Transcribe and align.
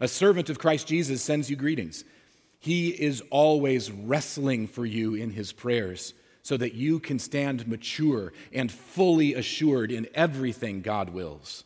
A 0.00 0.08
servant 0.08 0.50
of 0.50 0.58
Christ 0.58 0.86
Jesus 0.86 1.22
sends 1.22 1.48
you 1.48 1.56
greetings. 1.56 2.04
He 2.58 2.88
is 2.88 3.22
always 3.30 3.90
wrestling 3.92 4.66
for 4.66 4.86
you 4.86 5.14
in 5.14 5.30
his 5.30 5.52
prayers 5.52 6.14
so 6.42 6.56
that 6.56 6.74
you 6.74 6.98
can 6.98 7.18
stand 7.18 7.68
mature 7.68 8.32
and 8.52 8.72
fully 8.72 9.34
assured 9.34 9.92
in 9.92 10.08
everything 10.14 10.80
God 10.80 11.10
wills. 11.10 11.64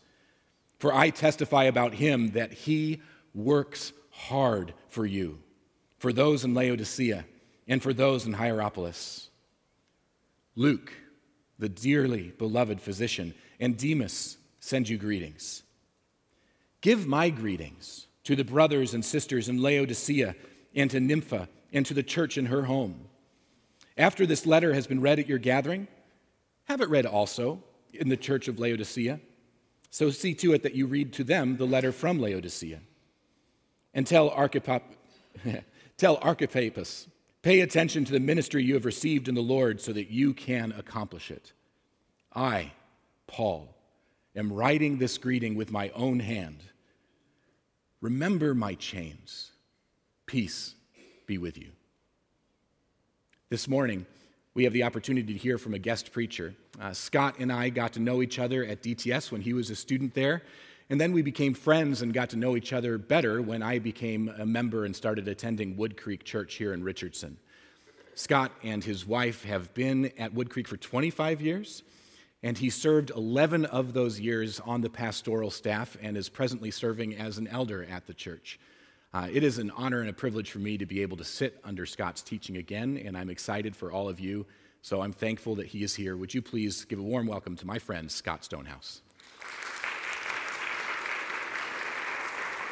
For 0.78 0.92
I 0.92 1.10
testify 1.10 1.64
about 1.64 1.94
him 1.94 2.32
that 2.32 2.52
he 2.52 3.00
works 3.34 3.92
hard 4.10 4.74
for 4.88 5.06
you, 5.06 5.38
for 5.98 6.12
those 6.12 6.44
in 6.44 6.54
Laodicea, 6.54 7.24
and 7.68 7.80
for 7.80 7.92
those 7.92 8.26
in 8.26 8.32
Hierapolis. 8.32 9.30
Luke, 10.56 10.92
the 11.60 11.68
dearly 11.68 12.32
beloved 12.38 12.80
physician, 12.80 13.34
and 13.60 13.76
Demas 13.76 14.36
send 14.58 14.88
you 14.88 14.98
greetings. 14.98 15.62
Give 16.80 17.06
my 17.06 17.30
greetings 17.30 18.07
to 18.28 18.36
the 18.36 18.44
brothers 18.44 18.92
and 18.92 19.02
sisters 19.02 19.48
in 19.48 19.62
Laodicea 19.62 20.36
and 20.74 20.90
to 20.90 21.00
Nympha 21.00 21.48
and 21.72 21.86
to 21.86 21.94
the 21.94 22.02
church 22.02 22.36
in 22.36 22.44
her 22.44 22.64
home. 22.64 23.08
After 23.96 24.26
this 24.26 24.44
letter 24.44 24.74
has 24.74 24.86
been 24.86 25.00
read 25.00 25.18
at 25.18 25.30
your 25.30 25.38
gathering, 25.38 25.88
have 26.64 26.82
it 26.82 26.90
read 26.90 27.06
also 27.06 27.62
in 27.94 28.10
the 28.10 28.18
church 28.18 28.46
of 28.46 28.58
Laodicea. 28.58 29.18
So 29.88 30.10
see 30.10 30.34
to 30.34 30.52
it 30.52 30.62
that 30.64 30.74
you 30.74 30.86
read 30.86 31.14
to 31.14 31.24
them 31.24 31.56
the 31.56 31.64
letter 31.64 31.90
from 31.90 32.20
Laodicea. 32.20 32.80
And 33.94 34.06
tell, 34.06 34.30
Archipop, 34.30 34.82
tell 35.96 36.18
pay 36.18 37.60
attention 37.60 38.04
to 38.04 38.12
the 38.12 38.20
ministry 38.20 38.62
you 38.62 38.74
have 38.74 38.84
received 38.84 39.28
in 39.28 39.36
the 39.36 39.40
Lord 39.40 39.80
so 39.80 39.94
that 39.94 40.10
you 40.10 40.34
can 40.34 40.72
accomplish 40.72 41.30
it. 41.30 41.54
I, 42.34 42.72
Paul, 43.26 43.74
am 44.36 44.52
writing 44.52 44.98
this 44.98 45.16
greeting 45.16 45.54
with 45.54 45.72
my 45.72 45.88
own 45.94 46.20
hand. 46.20 46.62
Remember 48.00 48.54
my 48.54 48.74
chains. 48.74 49.50
Peace 50.26 50.74
be 51.26 51.36
with 51.36 51.58
you. 51.58 51.70
This 53.50 53.66
morning, 53.66 54.06
we 54.54 54.64
have 54.64 54.72
the 54.72 54.84
opportunity 54.84 55.32
to 55.32 55.38
hear 55.38 55.58
from 55.58 55.74
a 55.74 55.78
guest 55.78 56.12
preacher. 56.12 56.54
Uh, 56.80 56.92
Scott 56.92 57.36
and 57.38 57.50
I 57.50 57.70
got 57.70 57.94
to 57.94 58.00
know 58.00 58.22
each 58.22 58.38
other 58.38 58.64
at 58.64 58.82
DTS 58.82 59.32
when 59.32 59.40
he 59.40 59.52
was 59.52 59.70
a 59.70 59.76
student 59.76 60.14
there, 60.14 60.42
and 60.90 61.00
then 61.00 61.12
we 61.12 61.22
became 61.22 61.54
friends 61.54 62.02
and 62.02 62.14
got 62.14 62.30
to 62.30 62.36
know 62.36 62.56
each 62.56 62.72
other 62.72 62.98
better 62.98 63.42
when 63.42 63.62
I 63.62 63.78
became 63.78 64.32
a 64.38 64.46
member 64.46 64.84
and 64.84 64.94
started 64.94 65.26
attending 65.26 65.76
Wood 65.76 65.96
Creek 65.96 66.24
Church 66.24 66.54
here 66.54 66.72
in 66.72 66.84
Richardson. 66.84 67.36
Scott 68.14 68.52
and 68.62 68.82
his 68.82 69.06
wife 69.06 69.44
have 69.44 69.74
been 69.74 70.12
at 70.18 70.34
Wood 70.34 70.50
Creek 70.50 70.68
for 70.68 70.76
25 70.76 71.40
years, 71.40 71.82
and 72.42 72.58
he 72.58 72.70
served 72.70 73.10
11 73.10 73.64
of 73.66 73.92
those 73.92 74.20
years 74.20 74.60
on 74.60 74.80
the 74.80 74.90
pastoral 74.90 75.50
staff 75.50 75.96
and 76.00 76.16
is 76.16 76.28
presently 76.28 76.70
serving 76.70 77.14
as 77.16 77.38
an 77.38 77.48
elder 77.48 77.84
at 77.90 78.06
the 78.06 78.14
church. 78.14 78.58
Uh, 79.12 79.28
it 79.32 79.42
is 79.42 79.58
an 79.58 79.70
honor 79.72 80.00
and 80.00 80.10
a 80.10 80.12
privilege 80.12 80.50
for 80.50 80.58
me 80.58 80.78
to 80.78 80.86
be 80.86 81.02
able 81.02 81.16
to 81.16 81.24
sit 81.24 81.60
under 81.64 81.86
Scott's 81.86 82.22
teaching 82.22 82.58
again, 82.58 83.00
and 83.04 83.16
I'm 83.16 83.30
excited 83.30 83.74
for 83.74 83.90
all 83.90 84.08
of 84.08 84.20
you. 84.20 84.46
So 84.82 85.00
I'm 85.00 85.12
thankful 85.12 85.56
that 85.56 85.66
he 85.66 85.82
is 85.82 85.94
here. 85.94 86.16
Would 86.16 86.32
you 86.34 86.42
please 86.42 86.84
give 86.84 86.98
a 86.98 87.02
warm 87.02 87.26
welcome 87.26 87.56
to 87.56 87.66
my 87.66 87.78
friend, 87.78 88.10
Scott 88.10 88.44
Stonehouse? 88.44 89.02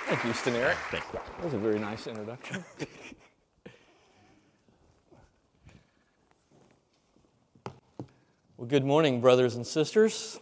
Thank 0.07 0.23
you, 0.25 0.31
Staneric. 0.31 0.77
Thank 0.91 1.05
you. 1.13 1.19
That 1.39 1.45
was 1.45 1.55
a 1.55 1.59
very 1.59 1.81
nice 1.81 2.07
introduction. 2.07 2.65
well, 8.57 8.67
good 8.67 8.85
morning, 8.87 9.21
brothers 9.21 9.57
and 9.57 9.67
sisters. 9.67 10.41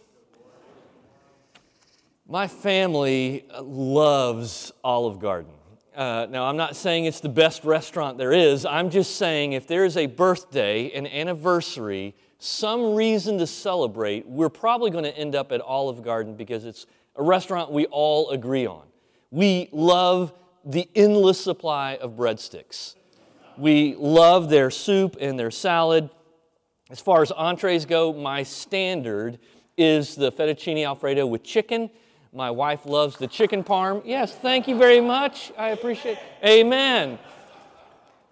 My 2.25 2.47
family 2.47 3.45
loves 3.61 4.71
Olive 4.85 5.19
Garden. 5.19 5.51
Uh, 5.93 6.25
now, 6.29 6.45
I'm 6.45 6.55
not 6.55 6.77
saying 6.77 7.05
it's 7.05 7.19
the 7.19 7.27
best 7.27 7.65
restaurant 7.65 8.17
there 8.17 8.31
is. 8.31 8.65
I'm 8.65 8.89
just 8.89 9.17
saying 9.17 9.51
if 9.51 9.67
there 9.67 9.83
is 9.83 9.97
a 9.97 10.05
birthday, 10.05 10.91
an 10.91 11.07
anniversary, 11.07 12.15
some 12.39 12.95
reason 12.95 13.37
to 13.39 13.47
celebrate, 13.47 14.25
we're 14.25 14.47
probably 14.47 14.91
going 14.91 15.03
to 15.03 15.17
end 15.17 15.35
up 15.35 15.51
at 15.51 15.59
Olive 15.59 16.01
Garden 16.01 16.35
because 16.35 16.63
it's 16.63 16.85
a 17.17 17.23
restaurant 17.23 17.69
we 17.69 17.85
all 17.87 18.29
agree 18.29 18.65
on. 18.65 18.85
We 19.29 19.67
love 19.73 20.31
the 20.63 20.87
endless 20.95 21.41
supply 21.41 21.97
of 21.97 22.11
breadsticks. 22.11 22.95
We 23.57 23.95
love 23.95 24.49
their 24.49 24.71
soup 24.71 25.17
and 25.19 25.37
their 25.37 25.51
salad. 25.51 26.09
As 26.89 26.99
far 26.99 27.21
as 27.21 27.31
entrees 27.31 27.85
go, 27.85 28.13
my 28.13 28.43
standard 28.43 29.39
is 29.77 30.15
the 30.15 30.31
fettuccine 30.31 30.85
alfredo 30.85 31.25
with 31.25 31.43
chicken 31.43 31.89
my 32.35 32.51
wife 32.51 32.85
loves 32.85 33.15
the 33.15 33.27
chicken 33.27 33.63
parm. 33.63 34.01
Yes, 34.03 34.35
thank 34.35 34.67
you 34.67 34.77
very 34.77 34.99
much. 34.99 35.53
I 35.57 35.69
appreciate. 35.69 36.17
Amen. 36.43 37.17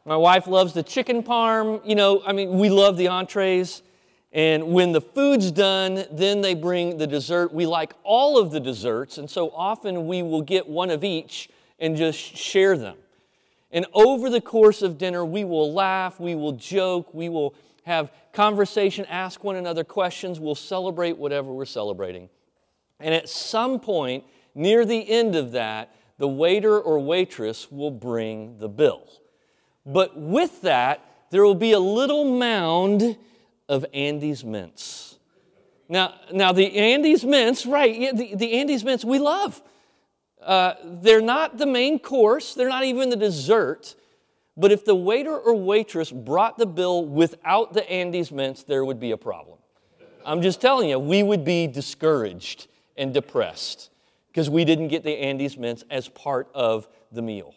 My 0.04 0.18
wife 0.18 0.46
loves 0.46 0.74
the 0.74 0.84
chicken 0.84 1.24
parm. 1.24 1.80
You 1.88 1.96
know, 1.96 2.22
I 2.28 2.34
mean, 2.34 2.60
we 2.60 2.70
love 2.70 2.98
the 2.98 3.08
entrees. 3.08 3.82
And 4.34 4.74
when 4.74 4.92
the 4.92 5.00
food's 5.00 5.52
done, 5.52 6.04
then 6.12 6.42
they 6.42 6.54
bring 6.54 6.98
the 6.98 7.08
dessert. 7.08 7.54
We 7.54 7.66
like 7.66 7.94
all 8.04 8.38
of 8.38 8.52
the 8.52 8.60
desserts, 8.60 9.18
and 9.20 9.30
so 9.30 9.52
often 9.52 10.06
we 10.06 10.22
will 10.22 10.42
get 10.42 10.68
one 10.68 10.90
of 10.90 11.06
each 11.06 11.48
and 11.80 11.96
just 11.96 12.20
share 12.20 12.78
them. 12.78 12.98
And 13.72 13.86
over 13.94 14.30
the 14.30 14.42
course 14.42 14.82
of 14.82 14.98
dinner, 14.98 15.24
we 15.24 15.46
will 15.46 15.72
laugh, 15.72 16.20
we 16.20 16.36
will 16.36 16.54
joke, 16.54 17.14
we 17.14 17.30
will 17.30 17.56
have 17.86 18.12
conversation, 18.32 19.06
ask 19.06 19.44
one 19.44 19.56
another 19.56 19.84
questions, 19.84 20.40
we'll 20.40 20.56
celebrate 20.56 21.18
whatever 21.18 21.52
we're 21.52 21.66
celebrating. 21.66 22.30
And 23.00 23.14
at 23.14 23.30
some 23.30 23.80
point 23.80 24.24
near 24.56 24.86
the 24.86 25.10
end 25.10 25.36
of 25.36 25.52
that, 25.54 25.94
the 26.18 26.28
waiter 26.28 26.80
or 26.80 27.00
waitress 27.00 27.72
will 27.72 27.92
bring 27.92 28.58
the 28.60 28.70
bill. 28.70 29.08
But 29.86 30.18
with 30.18 30.62
that, 30.62 31.06
there 31.32 31.44
will 31.44 31.56
be 31.56 31.72
a 31.72 31.80
little 31.80 32.26
mound 32.26 33.18
of 33.68 33.86
Andes 33.94 34.44
mints. 34.46 35.18
Now, 35.90 36.14
now 36.32 36.52
the 36.52 36.76
Andes 36.78 37.26
mints, 37.26 37.66
right, 37.66 38.16
the, 38.16 38.36
the 38.36 38.54
Andes 38.54 38.84
mints 38.84 39.04
we 39.04 39.20
love. 39.20 39.62
Uh, 40.42 40.74
they're 40.84 41.22
not 41.22 41.58
the 41.58 41.66
main 41.66 42.00
course, 42.00 42.54
they're 42.54 42.70
not 42.70 42.84
even 42.84 43.10
the 43.10 43.16
dessert. 43.16 43.96
But 44.56 44.72
if 44.72 44.86
the 44.86 44.96
waiter 44.96 45.38
or 45.38 45.56
waitress 45.56 46.12
brought 46.12 46.58
the 46.58 46.66
bill 46.66 47.06
without 47.06 47.74
the 47.74 47.90
Andes 47.90 48.32
mints, 48.32 48.64
there 48.64 48.86
would 48.86 49.00
be 49.00 49.12
a 49.12 49.18
problem. 49.18 49.58
I'm 50.26 50.42
just 50.42 50.62
telling 50.62 50.90
you, 50.90 51.00
we 51.00 51.24
would 51.24 51.44
be 51.44 51.68
discouraged 51.68 52.68
and 52.96 53.14
depressed 53.14 53.90
because 54.28 54.50
we 54.50 54.64
didn't 54.64 54.88
get 54.88 55.04
the 55.04 55.12
Andes 55.12 55.58
mints 55.58 55.84
as 55.90 56.08
part 56.08 56.50
of 56.54 56.88
the 57.12 57.22
meal. 57.22 57.56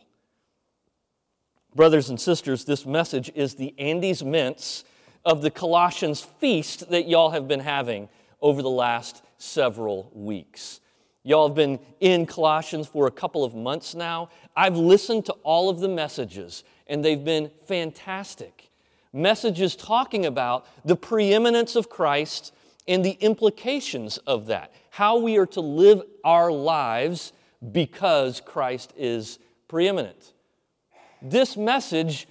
Brothers 1.74 2.08
and 2.08 2.18
sisters, 2.18 2.64
this 2.64 2.86
message 2.86 3.30
is 3.34 3.54
the 3.54 3.74
Andes 3.78 4.24
mints 4.24 4.84
of 5.24 5.42
the 5.42 5.50
Colossians 5.50 6.22
feast 6.22 6.88
that 6.90 7.08
y'all 7.08 7.30
have 7.30 7.46
been 7.46 7.60
having 7.60 8.08
over 8.40 8.62
the 8.62 8.70
last 8.70 9.22
several 9.38 10.10
weeks. 10.14 10.80
Y'all 11.22 11.48
have 11.48 11.56
been 11.56 11.78
in 12.00 12.24
Colossians 12.24 12.86
for 12.86 13.08
a 13.08 13.10
couple 13.10 13.44
of 13.44 13.54
months 13.54 13.94
now. 13.94 14.30
I've 14.56 14.76
listened 14.76 15.26
to 15.26 15.32
all 15.42 15.68
of 15.68 15.80
the 15.80 15.88
messages, 15.88 16.64
and 16.86 17.04
they've 17.04 17.24
been 17.24 17.50
fantastic. 17.66 18.70
Messages 19.12 19.76
talking 19.76 20.26
about 20.26 20.66
the 20.84 20.97
preeminence 20.97 21.76
of 21.76 21.88
Christ 21.88 22.52
and 22.86 23.04
the 23.04 23.12
implications 23.20 24.19
of 24.19 24.47
that 24.47 24.72
how 24.96 25.19
we 25.19 25.36
are 25.36 25.44
to 25.44 25.60
live 25.60 26.00
our 26.25 26.50
lives 26.50 27.34
because 27.70 28.41
Christ 28.41 28.94
is 28.96 29.38
preeminent. 29.69 30.32
This 31.20 31.54
message 31.54 32.26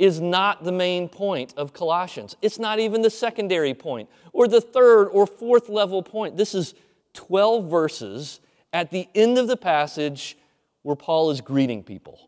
is 0.00 0.20
not 0.20 0.64
the 0.64 0.72
main 0.72 1.08
point 1.08 1.54
of 1.56 1.72
Colossians. 1.72 2.34
It's 2.42 2.58
not 2.58 2.80
even 2.80 3.02
the 3.02 3.10
secondary 3.10 3.72
point 3.72 4.08
or 4.32 4.48
the 4.48 4.60
third 4.60 5.04
or 5.10 5.28
fourth 5.28 5.68
level 5.68 6.02
point. 6.02 6.36
This 6.36 6.56
is 6.56 6.74
12 7.14 7.70
verses 7.70 8.40
at 8.72 8.90
the 8.90 9.06
end 9.14 9.38
of 9.38 9.46
the 9.46 9.56
passage 9.56 10.36
where 10.82 10.96
Paul 10.96 11.30
is 11.30 11.40
greeting 11.40 11.84
people. 11.84 12.27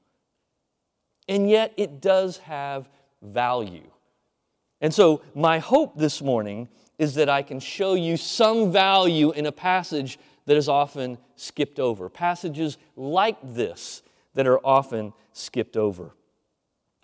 And 1.30 1.48
yet 1.48 1.72
it 1.76 2.00
does 2.00 2.38
have 2.38 2.90
value. 3.22 3.88
And 4.80 4.92
so, 4.92 5.22
my 5.32 5.60
hope 5.60 5.96
this 5.96 6.20
morning 6.20 6.68
is 6.98 7.14
that 7.14 7.28
I 7.28 7.42
can 7.42 7.60
show 7.60 7.94
you 7.94 8.16
some 8.16 8.72
value 8.72 9.30
in 9.30 9.46
a 9.46 9.52
passage 9.52 10.18
that 10.46 10.56
is 10.56 10.68
often 10.68 11.18
skipped 11.36 11.78
over. 11.78 12.08
Passages 12.08 12.78
like 12.96 13.38
this 13.42 14.02
that 14.34 14.48
are 14.48 14.58
often 14.66 15.12
skipped 15.32 15.76
over. 15.76 16.16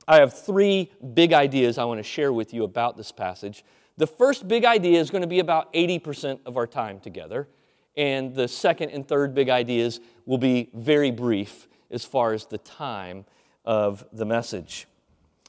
I 0.08 0.16
have 0.16 0.36
three 0.36 0.90
big 1.14 1.32
ideas 1.32 1.78
I 1.78 1.84
want 1.84 1.98
to 1.98 2.04
share 2.04 2.32
with 2.32 2.52
you 2.52 2.64
about 2.64 2.96
this 2.96 3.12
passage. 3.12 3.64
The 3.96 4.08
first 4.08 4.48
big 4.48 4.64
idea 4.64 5.00
is 5.00 5.10
going 5.10 5.22
to 5.22 5.28
be 5.28 5.38
about 5.38 5.72
80% 5.72 6.40
of 6.46 6.56
our 6.56 6.66
time 6.66 6.98
together, 6.98 7.48
and 7.96 8.34
the 8.34 8.48
second 8.48 8.90
and 8.90 9.06
third 9.06 9.34
big 9.34 9.50
ideas 9.50 10.00
will 10.24 10.38
be 10.38 10.68
very 10.74 11.12
brief 11.12 11.68
as 11.92 12.04
far 12.04 12.32
as 12.32 12.46
the 12.46 12.58
time 12.58 13.24
of 13.66 14.04
the 14.12 14.24
message. 14.24 14.86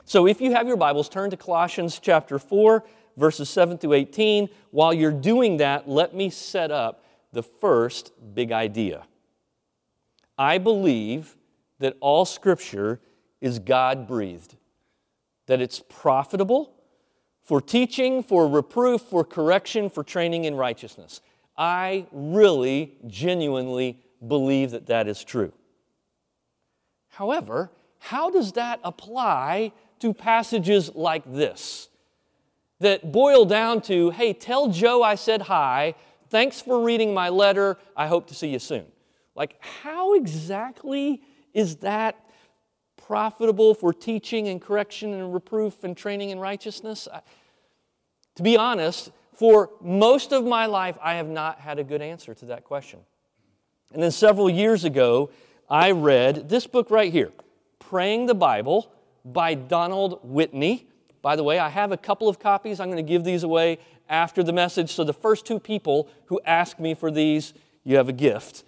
So 0.06 0.28
if 0.28 0.42
you 0.42 0.54
have 0.54 0.68
your 0.68 0.78
Bibles, 0.78 1.10
turn 1.10 1.30
to 1.30 1.38
Colossians 1.38 2.00
chapter 2.02 2.40
4 2.40 2.84
verses 3.18 3.50
7 3.50 3.78
through 3.78 3.94
18. 3.94 4.48
While 4.72 4.94
you're 4.94 5.12
doing 5.12 5.58
that, 5.58 5.90
let 5.90 6.16
me 6.16 6.30
set 6.30 6.72
up 6.72 7.04
the 7.34 7.44
first 7.44 8.14
big 8.34 8.52
idea. 8.52 9.04
I 10.38 10.60
believe 10.60 11.36
that 11.80 11.98
all 12.00 12.26
Scripture 12.26 13.02
is 13.42 13.60
God 13.60 14.08
breathed, 14.08 14.56
that 15.48 15.62
it's 15.62 15.82
profitable 15.90 16.74
for 17.44 17.60
teaching, 17.60 18.24
for 18.24 18.48
reproof, 18.48 19.02
for 19.02 19.24
correction, 19.24 19.90
for 19.90 20.04
training 20.04 20.46
in 20.46 20.56
righteousness. 20.56 21.22
I 21.58 22.06
really, 22.12 22.98
genuinely 23.08 24.00
believe 24.26 24.72
that 24.72 24.88
that 24.88 25.08
is 25.08 25.24
true. 25.24 25.52
However, 27.10 27.72
how 28.00 28.30
does 28.30 28.54
that 28.54 28.80
apply 28.84 29.72
to 30.00 30.14
passages 30.14 30.92
like 30.96 31.24
this? 31.32 31.90
That 32.80 33.12
boil 33.12 33.46
down 33.46 33.82
to, 33.84 34.12
hey, 34.12 34.34
tell 34.34 34.70
Joe 34.70 35.02
I 35.02 35.16
said 35.16 35.44
hi, 35.44 35.96
thanks 36.30 36.62
for 36.62 36.84
reading 36.84 37.14
my 37.14 37.30
letter, 37.30 37.78
I 37.96 38.08
hope 38.08 38.28
to 38.28 38.36
see 38.36 38.50
you 38.50 38.60
soon. 38.60 38.86
Like, 39.36 39.58
how 39.60 40.16
exactly 40.16 41.22
is 41.54 41.78
that 41.78 42.24
profitable 42.98 43.74
for 43.74 43.94
teaching 43.94 44.48
and 44.48 44.62
correction 44.62 45.14
and 45.14 45.34
reproof 45.34 45.84
and 45.84 45.96
training 45.96 46.30
in 46.30 46.40
righteousness? 46.40 47.08
To 48.36 48.44
be 48.44 48.58
honest, 48.58 49.12
for 49.34 49.72
most 49.82 50.32
of 50.32 50.44
my 50.46 50.66
life, 50.66 50.98
I 51.02 51.16
have 51.16 51.28
not 51.28 51.60
had 51.60 51.80
a 51.80 51.84
good 51.84 52.02
answer 52.02 52.34
to 52.36 52.46
that 52.48 52.64
question. 52.64 53.00
And 53.94 54.04
then 54.04 54.12
several 54.12 54.50
years 54.50 54.84
ago, 54.84 55.30
I 55.70 55.92
read 55.92 56.50
this 56.50 56.68
book 56.68 56.92
right 56.92 57.12
here, 57.12 57.32
Praying 57.90 58.26
the 58.26 58.36
Bible 58.36 58.92
by 59.24 59.54
Donald 59.54 60.20
Whitney. 60.22 60.88
By 61.22 61.38
the 61.38 61.44
way, 61.44 61.58
I 61.58 61.70
have 61.70 61.94
a 61.94 61.98
couple 61.98 62.28
of 62.28 62.38
copies. 62.38 62.82
I'm 62.82 62.92
going 62.92 62.98
to 62.98 63.10
give 63.10 63.24
these 63.24 63.44
away 63.44 63.80
after 64.10 64.44
the 64.44 64.52
message. 64.52 64.92
So 64.92 65.06
the 65.06 65.14
first 65.14 65.46
two 65.46 65.58
people 65.58 66.10
who 66.26 66.42
ask 66.46 66.80
me 66.80 66.96
for 66.96 67.10
these, 67.12 67.54
you 67.86 67.96
have 67.96 68.10
a 68.10 68.14
gift. 68.14 68.66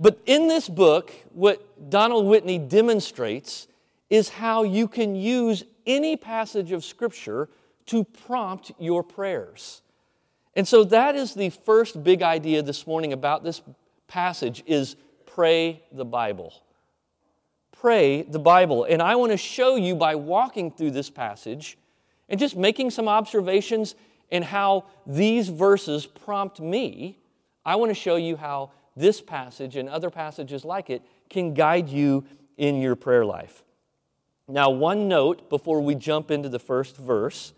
But 0.00 0.18
in 0.26 0.48
this 0.48 0.68
book, 0.68 1.12
what 1.32 1.90
Donald 1.90 2.26
Whitney 2.26 2.58
demonstrates 2.58 3.68
is 4.08 4.30
how 4.30 4.64
you 4.64 4.88
can 4.88 5.14
use 5.14 5.62
any 5.86 6.16
passage 6.16 6.72
of 6.72 6.84
Scripture 6.84 7.48
to 7.86 8.02
prompt 8.02 8.72
your 8.80 9.04
prayers. 9.04 9.82
And 10.56 10.66
so 10.66 10.82
that 10.82 11.14
is 11.14 11.34
the 11.34 11.50
first 11.50 12.02
big 12.02 12.22
idea 12.22 12.62
this 12.62 12.84
morning 12.84 13.12
about 13.12 13.44
this 13.44 13.62
passage 14.08 14.64
is 14.66 14.96
pray 15.24 15.84
the 15.92 16.04
Bible. 16.04 16.52
Pray 17.80 18.22
the 18.22 18.38
Bible. 18.38 18.84
And 18.84 19.00
I 19.00 19.16
want 19.16 19.32
to 19.32 19.38
show 19.38 19.76
you 19.76 19.94
by 19.94 20.14
walking 20.14 20.70
through 20.70 20.90
this 20.90 21.08
passage 21.08 21.78
and 22.28 22.38
just 22.38 22.54
making 22.54 22.90
some 22.90 23.08
observations 23.08 23.94
and 24.30 24.44
how 24.44 24.84
these 25.06 25.48
verses 25.48 26.04
prompt 26.04 26.60
me. 26.60 27.18
I 27.64 27.76
want 27.76 27.88
to 27.88 27.94
show 27.94 28.16
you 28.16 28.36
how 28.36 28.72
this 28.96 29.22
passage 29.22 29.76
and 29.76 29.88
other 29.88 30.10
passages 30.10 30.62
like 30.62 30.90
it 30.90 31.00
can 31.30 31.54
guide 31.54 31.88
you 31.88 32.24
in 32.58 32.82
your 32.82 32.96
prayer 32.96 33.24
life. 33.24 33.64
Now, 34.46 34.68
one 34.68 35.08
note 35.08 35.48
before 35.48 35.80
we 35.80 35.94
jump 35.94 36.30
into 36.30 36.50
the 36.50 36.58
first 36.58 36.98
verse, 36.98 37.54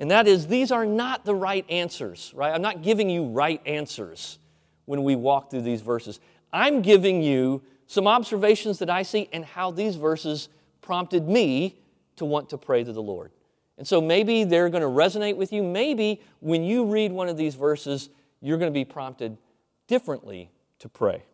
and 0.00 0.10
that 0.10 0.26
is 0.26 0.48
these 0.48 0.72
are 0.72 0.84
not 0.84 1.24
the 1.24 1.34
right 1.34 1.64
answers, 1.70 2.32
right? 2.34 2.52
I'm 2.52 2.62
not 2.62 2.82
giving 2.82 3.08
you 3.08 3.26
right 3.26 3.64
answers 3.64 4.40
when 4.86 5.04
we 5.04 5.14
walk 5.14 5.48
through 5.48 5.62
these 5.62 5.82
verses. 5.82 6.18
I'm 6.52 6.82
giving 6.82 7.22
you 7.22 7.62
some 7.88 8.06
observations 8.06 8.78
that 8.78 8.90
I 8.90 9.02
see 9.02 9.28
and 9.32 9.44
how 9.44 9.72
these 9.72 9.96
verses 9.96 10.48
prompted 10.82 11.26
me 11.26 11.80
to 12.16 12.24
want 12.24 12.50
to 12.50 12.58
pray 12.58 12.84
to 12.84 12.92
the 12.92 13.02
Lord. 13.02 13.32
And 13.78 13.88
so 13.88 14.00
maybe 14.00 14.44
they're 14.44 14.68
going 14.68 14.82
to 14.82 14.88
resonate 14.88 15.36
with 15.36 15.52
you. 15.52 15.62
Maybe 15.62 16.20
when 16.40 16.62
you 16.62 16.84
read 16.84 17.12
one 17.12 17.28
of 17.28 17.36
these 17.36 17.54
verses, 17.54 18.10
you're 18.40 18.58
going 18.58 18.70
to 18.70 18.78
be 18.78 18.84
prompted 18.84 19.38
differently 19.86 20.50
to 20.80 20.88
pray. 20.88 21.24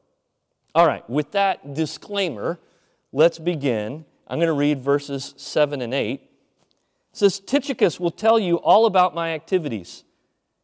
All 0.74 0.86
right, 0.86 1.08
with 1.10 1.32
that 1.32 1.74
disclaimer, 1.74 2.58
let's 3.12 3.38
begin. 3.38 4.04
I'm 4.28 4.38
going 4.38 4.46
to 4.46 4.52
read 4.52 4.80
verses 4.80 5.34
7 5.36 5.82
and 5.82 5.92
8. 5.92 6.20
It 6.20 6.20
says, 7.12 7.40
Tychicus 7.40 7.98
will 7.98 8.10
tell 8.10 8.38
you 8.38 8.56
all 8.56 8.86
about 8.86 9.14
my 9.14 9.30
activities. 9.30 10.04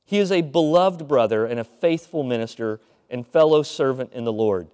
He 0.05 0.19
is 0.19 0.31
a 0.31 0.43
beloved 0.43 1.09
brother 1.09 1.47
and 1.47 1.59
a 1.59 1.65
faithful 1.65 2.23
minister 2.23 2.81
and 3.09 3.27
fellow 3.27 3.63
servant 3.63 4.13
in 4.13 4.25
the 4.25 4.33
Lord. 4.33 4.69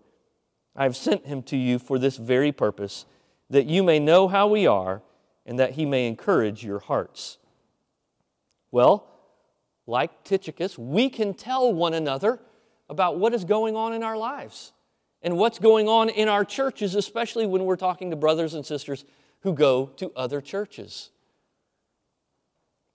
I 0.77 0.85
have 0.85 0.97
sent 0.97 1.27
him 1.27 1.43
to 1.45 1.57
you 1.57 1.79
for 1.79 1.99
this 1.99 2.17
very 2.17 2.53
purpose, 2.53 3.07
that 3.51 3.67
you 3.67 3.83
may 3.83 3.99
know 3.99 4.29
how 4.29 4.47
we 4.47 4.67
are 4.67 5.03
and 5.47 5.59
that 5.59 5.73
he 5.73 5.87
may 5.87 6.07
encourage 6.07 6.65
your 6.65 6.81
hearts. 6.81 7.39
Well, 8.71 9.07
like 9.87 10.25
Tychicus, 10.25 10.77
we 10.77 11.09
can 11.09 11.33
tell 11.33 11.73
one 11.73 11.95
another 11.95 12.41
about 12.91 13.19
what 13.19 13.33
is 13.33 13.45
going 13.45 13.77
on 13.77 13.93
in 13.93 14.03
our 14.03 14.17
lives 14.17 14.73
and 15.23 15.39
what's 15.39 15.59
going 15.59 15.89
on 15.89 16.09
in 16.09 16.29
our 16.29 16.45
churches, 16.45 16.95
especially 16.95 17.47
when 17.47 17.65
we're 17.65 17.77
talking 17.77 18.11
to 18.11 18.17
brothers 18.17 18.55
and 18.55 18.67
sisters 18.67 19.05
who 19.41 19.55
go 19.55 19.87
to 19.97 20.13
other 20.17 20.41
churches. 20.41 21.11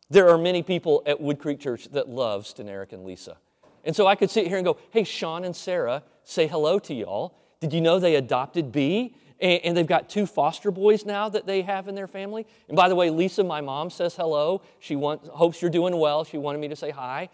There 0.09 0.29
are 0.29 0.37
many 0.37 0.61
people 0.61 1.01
at 1.05 1.21
Wood 1.21 1.39
Creek 1.39 1.59
Church 1.59 1.87
that 1.93 2.09
love 2.09 2.43
Steneric 2.43 2.91
and 2.91 3.05
Lisa. 3.05 3.37
And 3.85 3.95
so 3.95 4.05
I 4.05 4.15
could 4.15 4.29
sit 4.29 4.47
here 4.47 4.57
and 4.57 4.65
go, 4.65 4.77
hey, 4.91 5.05
Sean 5.05 5.45
and 5.45 5.55
Sarah, 5.55 6.03
say 6.23 6.47
hello 6.47 6.77
to 6.79 6.93
y'all. 6.93 7.33
Did 7.61 7.73
you 7.73 7.81
know 7.81 7.99
they 7.99 8.15
adopted 8.15 8.71
B? 8.71 9.15
And 9.39 9.75
they've 9.75 9.87
got 9.87 10.07
two 10.07 10.27
foster 10.27 10.69
boys 10.69 11.03
now 11.03 11.27
that 11.29 11.47
they 11.47 11.63
have 11.63 11.87
in 11.87 11.95
their 11.95 12.07
family. 12.07 12.45
And 12.67 12.75
by 12.75 12.89
the 12.89 12.95
way, 12.95 13.09
Lisa, 13.09 13.43
my 13.43 13.59
mom, 13.59 13.89
says 13.89 14.15
hello. 14.15 14.61
She 14.79 14.95
wants, 14.95 15.27
hopes 15.29 15.63
you're 15.63 15.71
doing 15.71 15.97
well. 15.97 16.23
She 16.23 16.37
wanted 16.37 16.59
me 16.59 16.67
to 16.67 16.75
say 16.75 16.91
hi. 16.91 17.29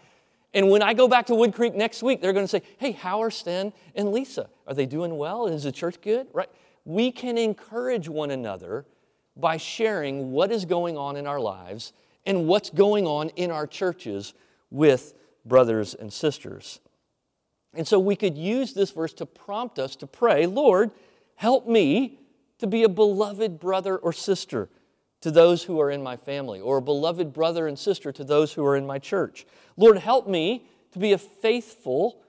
And 0.54 0.70
when 0.70 0.82
I 0.82 0.94
go 0.94 1.06
back 1.06 1.26
to 1.26 1.34
Wood 1.34 1.52
Creek 1.52 1.74
next 1.74 2.02
week, 2.02 2.22
they're 2.22 2.32
going 2.32 2.44
to 2.44 2.50
say, 2.50 2.62
Hey, 2.78 2.92
how 2.92 3.20
are 3.20 3.30
Sten 3.30 3.74
and 3.94 4.10
Lisa? 4.10 4.48
Are 4.66 4.72
they 4.72 4.86
doing 4.86 5.18
well? 5.18 5.46
Is 5.46 5.64
the 5.64 5.72
church 5.72 6.00
good? 6.00 6.28
Right? 6.32 6.48
We 6.86 7.12
can 7.12 7.36
encourage 7.36 8.08
one 8.08 8.30
another 8.30 8.86
by 9.36 9.58
sharing 9.58 10.32
what 10.32 10.50
is 10.50 10.64
going 10.64 10.96
on 10.96 11.16
in 11.16 11.26
our 11.26 11.40
lives 11.40 11.92
and 12.24 12.46
what's 12.46 12.70
going 12.70 13.06
on 13.06 13.28
in 13.30 13.50
our 13.50 13.66
churches 13.66 14.32
with 14.70 15.12
brothers 15.44 15.94
and 15.94 16.10
sisters. 16.10 16.80
And 17.74 17.86
so 17.86 17.98
we 17.98 18.16
could 18.16 18.36
use 18.36 18.72
this 18.72 18.90
verse 18.90 19.12
to 19.14 19.26
prompt 19.26 19.78
us 19.78 19.94
to 19.96 20.06
pray, 20.06 20.46
Lord, 20.46 20.90
help 21.36 21.66
me 21.66 22.18
to 22.58 22.66
be 22.66 22.82
a 22.82 22.88
beloved 22.88 23.60
brother 23.60 23.96
or 23.96 24.12
sister 24.12 24.68
to 25.20 25.30
those 25.30 25.64
who 25.64 25.80
are 25.80 25.90
in 25.90 26.02
my 26.02 26.16
family, 26.16 26.60
or 26.60 26.78
a 26.78 26.82
beloved 26.82 27.32
brother 27.32 27.66
and 27.66 27.76
sister 27.76 28.12
to 28.12 28.22
those 28.22 28.52
who 28.52 28.64
are 28.64 28.76
in 28.76 28.86
my 28.86 28.98
church. 28.98 29.46
Lord, 29.76 29.98
help 29.98 30.28
me 30.28 30.66
to 30.92 30.98
be 30.98 31.12
a 31.12 31.18
faithful 31.18 32.22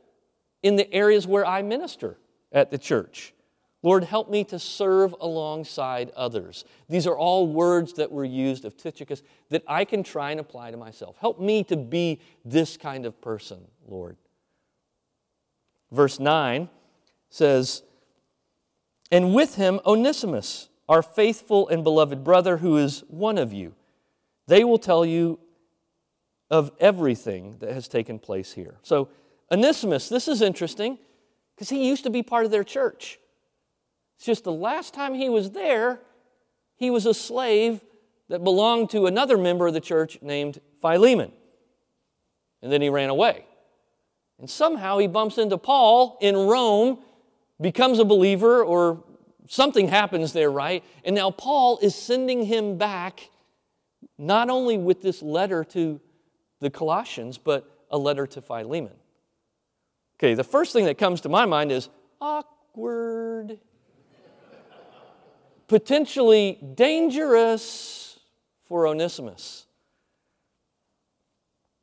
in 0.63 0.75
the 0.75 0.91
areas 0.91 1.27
where 1.27 1.45
I 1.45 1.61
minister 1.61 2.17
at 2.51 2.71
the 2.71 2.77
church. 2.79 3.33
Lord, 3.81 4.03
help 4.03 4.29
me 4.29 4.43
to 4.45 4.59
serve 4.59 5.15
alongside 5.21 6.11
others. 6.15 6.65
These 6.89 7.07
are 7.07 7.17
all 7.17 7.47
words 7.47 7.93
that 7.93 8.11
were 8.11 8.25
used 8.25 8.65
of 8.65 8.75
Tychicus 8.75 9.21
that 9.49 9.63
I 9.67 9.85
can 9.85 10.03
try 10.03 10.31
and 10.31 10.39
apply 10.39 10.71
to 10.71 10.77
myself. 10.77 11.15
Help 11.19 11.39
me 11.39 11.63
to 11.65 11.77
be 11.77 12.19
this 12.43 12.75
kind 12.75 13.05
of 13.05 13.21
person, 13.21 13.59
Lord. 13.87 14.17
Verse 15.91 16.19
9 16.19 16.69
says, 17.29 17.83
And 19.11 19.33
with 19.33 19.55
him 19.55 19.79
Onesimus 19.85 20.69
our 20.89 21.03
faithful 21.03 21.69
and 21.69 21.83
beloved 21.83 22.23
brother 22.23 22.57
who 22.57 22.75
is 22.77 23.03
one 23.07 23.37
of 23.37 23.53
you. 23.53 23.75
They 24.47 24.63
will 24.63 24.79
tell 24.79 25.05
you 25.05 25.39
of 26.49 26.71
everything 26.79 27.57
that 27.59 27.71
has 27.71 27.87
taken 27.87 28.17
place 28.17 28.51
here. 28.53 28.77
So, 28.81 29.09
Onesimus, 29.51 30.09
this 30.09 30.27
is 30.27 30.41
interesting 30.41 30.97
because 31.55 31.69
he 31.69 31.87
used 31.87 32.03
to 32.05 32.09
be 32.09 32.23
part 32.23 32.45
of 32.45 32.51
their 32.51 32.63
church. 32.63 33.19
It's 34.17 34.25
just 34.25 34.43
the 34.43 34.51
last 34.51 34.95
time 34.95 35.13
he 35.13 35.29
was 35.29 35.51
there, 35.51 35.99
he 36.75 36.89
was 36.89 37.05
a 37.05 37.13
slave 37.13 37.81
that 38.27 38.43
belonged 38.43 38.89
to 38.89 39.05
another 39.05 39.37
member 39.37 39.67
of 39.67 39.75
the 39.75 39.79
church 39.79 40.17
named 40.23 40.59
Philemon. 40.81 41.31
And 42.63 42.71
then 42.71 42.81
he 42.81 42.89
ran 42.89 43.09
away. 43.09 43.45
And 44.39 44.49
somehow 44.49 44.97
he 44.97 45.07
bumps 45.07 45.37
into 45.37 45.57
Paul 45.57 46.17
in 46.21 46.35
Rome, 46.35 46.99
becomes 47.59 47.99
a 47.99 48.05
believer 48.05 48.63
or 48.63 49.03
something 49.47 49.87
happens 49.89 50.31
there, 50.31 50.49
right? 50.49 50.83
And 51.03 51.15
now 51.15 51.31
Paul 51.31 51.79
is 51.81 51.93
sending 51.93 52.45
him 52.45 52.77
back 52.77 53.29
not 54.17 54.49
only 54.49 54.77
with 54.77 55.01
this 55.01 55.21
letter 55.21 55.63
to 55.65 55.99
the 56.59 56.69
Colossians, 56.69 57.37
but 57.37 57.69
a 57.91 57.97
letter 57.97 58.27
to 58.27 58.41
Philemon. 58.41 58.93
Okay, 60.17 60.33
the 60.33 60.43
first 60.43 60.73
thing 60.73 60.85
that 60.85 60.97
comes 60.97 61.21
to 61.21 61.29
my 61.29 61.45
mind 61.45 61.71
is 61.71 61.89
awkward, 62.21 63.59
potentially 65.67 66.59
dangerous 66.75 68.19
for 68.65 68.87
Onesimus. 68.87 69.65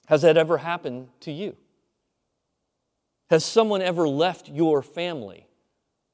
Has 0.07 0.23
that 0.23 0.37
ever 0.37 0.59
happened 0.59 1.09
to 1.21 1.33
you? 1.33 1.57
Has 3.31 3.45
someone 3.45 3.83
ever 3.83 4.09
left 4.09 4.49
your 4.49 4.83
family 4.83 5.47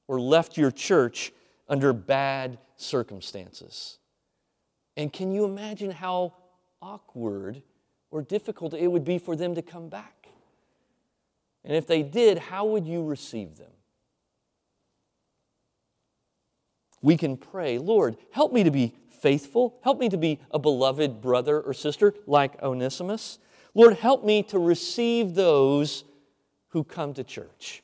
or 0.09 0.21
left 0.21 0.57
your 0.57 0.71
church 0.71 1.33
under 1.69 1.92
bad 1.92 2.59
circumstances. 2.76 3.99
And 4.97 5.12
can 5.12 5.33
you 5.33 5.45
imagine 5.45 5.90
how 5.90 6.35
awkward 6.81 7.62
or 8.11 8.23
difficult 8.23 8.75
it 8.75 8.88
would 8.88 9.04
be 9.04 9.19
for 9.19 9.37
them 9.37 9.54
to 9.54 9.62
come 9.62 9.88
back? 9.88 10.26
And 11.64 11.76
if 11.76 11.87
they 11.87 12.02
did, 12.02 12.38
how 12.38 12.66
would 12.66 12.87
you 12.87 13.04
receive 13.04 13.57
them? 13.57 13.71
we 17.02 17.16
can 17.16 17.37
pray, 17.37 17.78
Lord, 17.78 18.16
help 18.31 18.52
me 18.52 18.62
to 18.62 18.71
be 18.71 18.95
faithful. 19.09 19.78
Help 19.83 19.99
me 19.99 20.09
to 20.09 20.16
be 20.16 20.40
a 20.52 20.59
beloved 20.59 21.21
brother 21.21 21.61
or 21.61 21.75
sister 21.75 22.14
like 22.26 22.62
Onesimus. 22.62 23.38
Lord, 23.75 23.97
help 23.97 24.25
me 24.25 24.42
to 24.45 24.59
receive 24.59 25.35
those 25.35 26.04
who 26.73 26.83
come 26.83 27.14
to 27.14 27.25
church. 27.25 27.83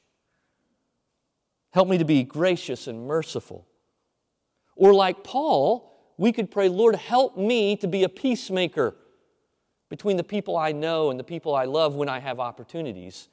Help 1.72 1.88
me 1.88 1.98
to 1.98 2.04
be 2.04 2.24
gracious 2.24 2.86
and 2.86 3.06
merciful. 3.06 3.66
Or 4.76 4.94
like 4.94 5.22
Paul, 5.22 6.14
we 6.16 6.32
could 6.32 6.50
pray, 6.50 6.68
Lord, 6.68 6.96
help 6.96 7.36
me 7.36 7.76
to 7.76 7.86
be 7.86 8.02
a 8.04 8.08
peacemaker 8.08 8.96
between 9.90 10.16
the 10.16 10.24
people 10.24 10.56
I 10.56 10.72
know 10.72 11.10
and 11.10 11.20
the 11.20 11.24
people 11.24 11.54
I 11.54 11.64
love 11.64 11.94
when 11.94 12.08
I 12.08 12.18
have 12.18 12.40
opportunities 12.40 13.28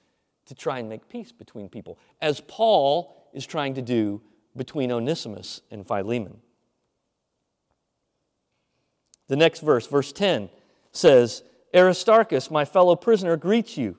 to 0.46 0.56
try 0.56 0.80
and 0.80 0.90
make 0.90 1.08
peace 1.10 1.32
between 1.32 1.70
people, 1.70 1.98
as 2.22 2.42
Paul 2.42 3.30
is 3.34 3.46
trying 3.46 3.74
to 3.76 3.82
do 3.82 4.22
between 4.56 4.92
Onesimus 4.92 5.62
and 5.72 5.88
Philemon. 5.88 6.40
The 9.28 9.36
next 9.36 9.62
verse, 9.62 9.88
verse 9.88 10.12
10, 10.12 10.50
says, 10.92 11.44
Aristarchus, 11.74 12.52
my 12.52 12.64
fellow 12.64 12.96
prisoner, 12.96 13.38
greets 13.38 13.78
you, 13.78 13.98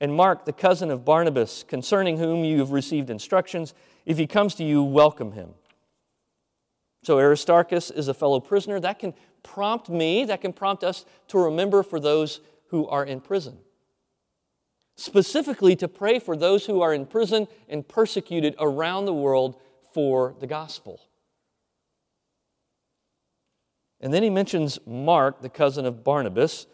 and 0.00 0.14
Mark, 0.14 0.44
the 0.44 0.52
cousin 0.52 0.90
of 0.90 1.04
Barnabas, 1.04 1.64
concerning 1.66 2.18
whom 2.18 2.44
you 2.44 2.58
have 2.58 2.70
received 2.70 3.08
instructions. 3.08 3.74
If 4.04 4.18
he 4.18 4.26
comes 4.26 4.54
to 4.56 4.64
you, 4.64 4.82
welcome 4.82 5.32
him. 5.32 5.50
So, 7.02 7.18
Aristarchus 7.18 7.90
is 7.90 8.08
a 8.08 8.14
fellow 8.14 8.40
prisoner. 8.40 8.80
That 8.80 8.98
can 8.98 9.14
prompt 9.42 9.88
me, 9.88 10.24
that 10.24 10.40
can 10.40 10.52
prompt 10.52 10.84
us 10.84 11.04
to 11.28 11.38
remember 11.38 11.82
for 11.82 12.00
those 12.00 12.40
who 12.68 12.86
are 12.88 13.04
in 13.04 13.20
prison. 13.20 13.58
Specifically, 14.96 15.76
to 15.76 15.88
pray 15.88 16.18
for 16.18 16.36
those 16.36 16.66
who 16.66 16.80
are 16.80 16.92
in 16.92 17.06
prison 17.06 17.48
and 17.68 17.86
persecuted 17.86 18.54
around 18.58 19.04
the 19.04 19.14
world 19.14 19.60
for 19.92 20.34
the 20.40 20.46
gospel. 20.46 21.00
And 24.00 24.12
then 24.12 24.22
he 24.22 24.30
mentions 24.30 24.78
Mark, 24.86 25.42
the 25.42 25.48
cousin 25.48 25.86
of 25.86 26.04
Barnabas. 26.04 26.66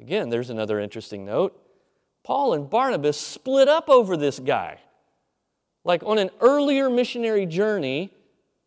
Again, 0.00 0.30
there's 0.30 0.50
another 0.50 0.78
interesting 0.78 1.24
note. 1.24 1.60
Paul 2.28 2.52
and 2.52 2.68
Barnabas 2.68 3.18
split 3.18 3.68
up 3.68 3.88
over 3.88 4.14
this 4.14 4.38
guy. 4.38 4.80
Like 5.82 6.02
on 6.04 6.18
an 6.18 6.28
earlier 6.42 6.90
missionary 6.90 7.46
journey, 7.46 8.12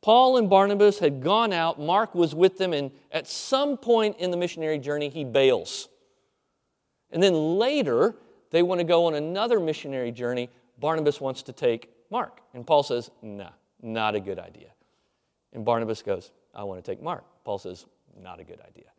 Paul 0.02 0.38
and 0.38 0.50
Barnabas 0.50 0.98
had 0.98 1.22
gone 1.22 1.54
out, 1.54 1.80
Mark 1.80 2.16
was 2.16 2.34
with 2.34 2.58
them, 2.58 2.74
and 2.74 2.90
at 3.12 3.28
some 3.28 3.78
point 3.78 4.18
in 4.18 4.32
the 4.32 4.38
missionary 4.38 4.80
journey, 4.80 5.10
he 5.10 5.24
bails. 5.24 5.90
And 7.12 7.22
then 7.22 7.36
later, 7.36 8.16
they 8.50 8.64
want 8.64 8.80
to 8.80 8.84
go 8.84 9.06
on 9.06 9.14
another 9.14 9.60
missionary 9.60 10.12
journey. 10.12 10.50
Barnabas 10.80 11.22
wants 11.22 11.44
to 11.44 11.54
take 11.54 11.92
Mark. 12.10 12.40
And 12.56 12.66
Paul 12.66 12.82
says, 12.82 13.12
nah, 13.22 13.52
not 13.80 14.16
a 14.16 14.20
good 14.20 14.40
idea. 14.40 14.70
And 15.54 15.64
Barnabas 15.64 16.02
goes, 16.02 16.32
I 16.56 16.64
want 16.64 16.84
to 16.84 16.92
take 16.92 17.00
Mark. 17.00 17.24
Paul 17.44 17.60
says, 17.60 17.86
not 18.20 18.40
a 18.40 18.44
good 18.44 18.60
idea. 18.68 18.90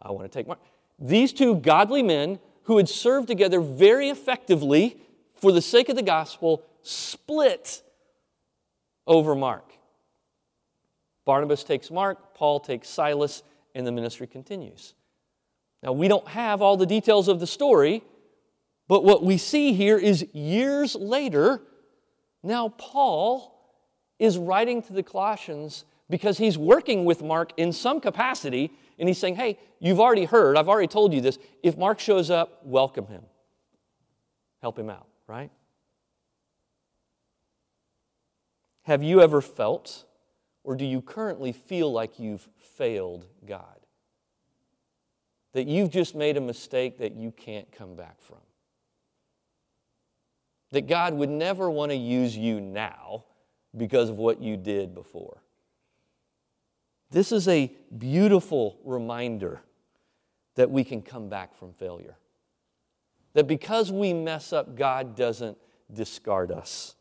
I 0.00 0.10
want 0.10 0.24
to 0.24 0.34
take 0.34 0.46
Mark. 0.46 0.60
These 0.98 1.34
two 1.34 1.56
godly 1.56 2.02
men 2.02 2.38
who 2.66 2.76
had 2.76 2.88
served 2.88 3.28
together 3.28 3.60
very 3.60 4.08
effectively 4.08 4.96
for 5.34 5.52
the 5.52 5.62
sake 5.62 5.88
of 5.88 5.96
the 5.96 6.02
gospel 6.02 6.64
split 6.82 7.82
over 9.06 9.34
Mark. 9.34 9.72
Barnabas 11.24 11.64
takes 11.64 11.90
Mark, 11.90 12.34
Paul 12.34 12.60
takes 12.60 12.88
Silas, 12.88 13.42
and 13.74 13.86
the 13.86 13.92
ministry 13.92 14.26
continues. 14.26 14.94
Now, 15.82 15.92
we 15.92 16.08
don't 16.08 16.26
have 16.28 16.62
all 16.62 16.76
the 16.76 16.86
details 16.86 17.28
of 17.28 17.38
the 17.38 17.46
story, 17.46 18.02
but 18.88 19.04
what 19.04 19.24
we 19.24 19.38
see 19.38 19.72
here 19.72 19.98
is 19.98 20.26
years 20.32 20.94
later, 20.94 21.62
now 22.42 22.70
Paul 22.70 23.52
is 24.18 24.38
writing 24.38 24.82
to 24.82 24.92
the 24.92 25.02
Colossians 25.02 25.84
because 26.08 26.38
he's 26.38 26.56
working 26.56 27.04
with 27.04 27.22
Mark 27.22 27.52
in 27.56 27.72
some 27.72 28.00
capacity, 28.00 28.72
and 28.98 29.08
he's 29.08 29.18
saying, 29.18 29.36
Hey, 29.36 29.58
you've 29.78 30.00
already 30.00 30.24
heard, 30.24 30.56
I've 30.56 30.68
already 30.68 30.88
told 30.88 31.12
you 31.12 31.20
this. 31.20 31.38
If 31.62 31.76
Mark 31.76 32.00
shows 32.00 32.30
up, 32.30 32.60
welcome 32.64 33.06
him, 33.06 33.22
help 34.60 34.78
him 34.78 34.90
out, 34.90 35.06
right? 35.26 35.50
Have 38.82 39.02
you 39.02 39.20
ever 39.20 39.40
felt, 39.40 40.04
or 40.62 40.76
do 40.76 40.84
you 40.84 41.02
currently 41.02 41.52
feel 41.52 41.90
like 41.90 42.20
you've 42.20 42.48
failed 42.76 43.26
God? 43.44 43.80
That 45.54 45.66
you've 45.66 45.90
just 45.90 46.14
made 46.14 46.36
a 46.36 46.40
mistake 46.40 46.98
that 46.98 47.16
you 47.16 47.32
can't 47.32 47.70
come 47.72 47.96
back 47.96 48.20
from? 48.20 48.38
That 50.70 50.86
God 50.86 51.14
would 51.14 51.30
never 51.30 51.68
want 51.68 51.90
to 51.90 51.96
use 51.96 52.36
you 52.36 52.60
now 52.60 53.24
because 53.76 54.08
of 54.08 54.18
what 54.18 54.40
you 54.40 54.56
did 54.56 54.94
before. 54.94 55.42
This 57.10 57.32
is 57.32 57.48
a 57.48 57.72
beautiful 57.96 58.78
reminder 58.84 59.60
that 60.56 60.70
we 60.70 60.84
can 60.84 61.02
come 61.02 61.28
back 61.28 61.54
from 61.54 61.72
failure. 61.72 62.16
That 63.34 63.46
because 63.46 63.92
we 63.92 64.12
mess 64.12 64.52
up, 64.52 64.76
God 64.76 65.14
doesn't 65.14 65.58
discard 65.92 66.50
us. 66.50 66.94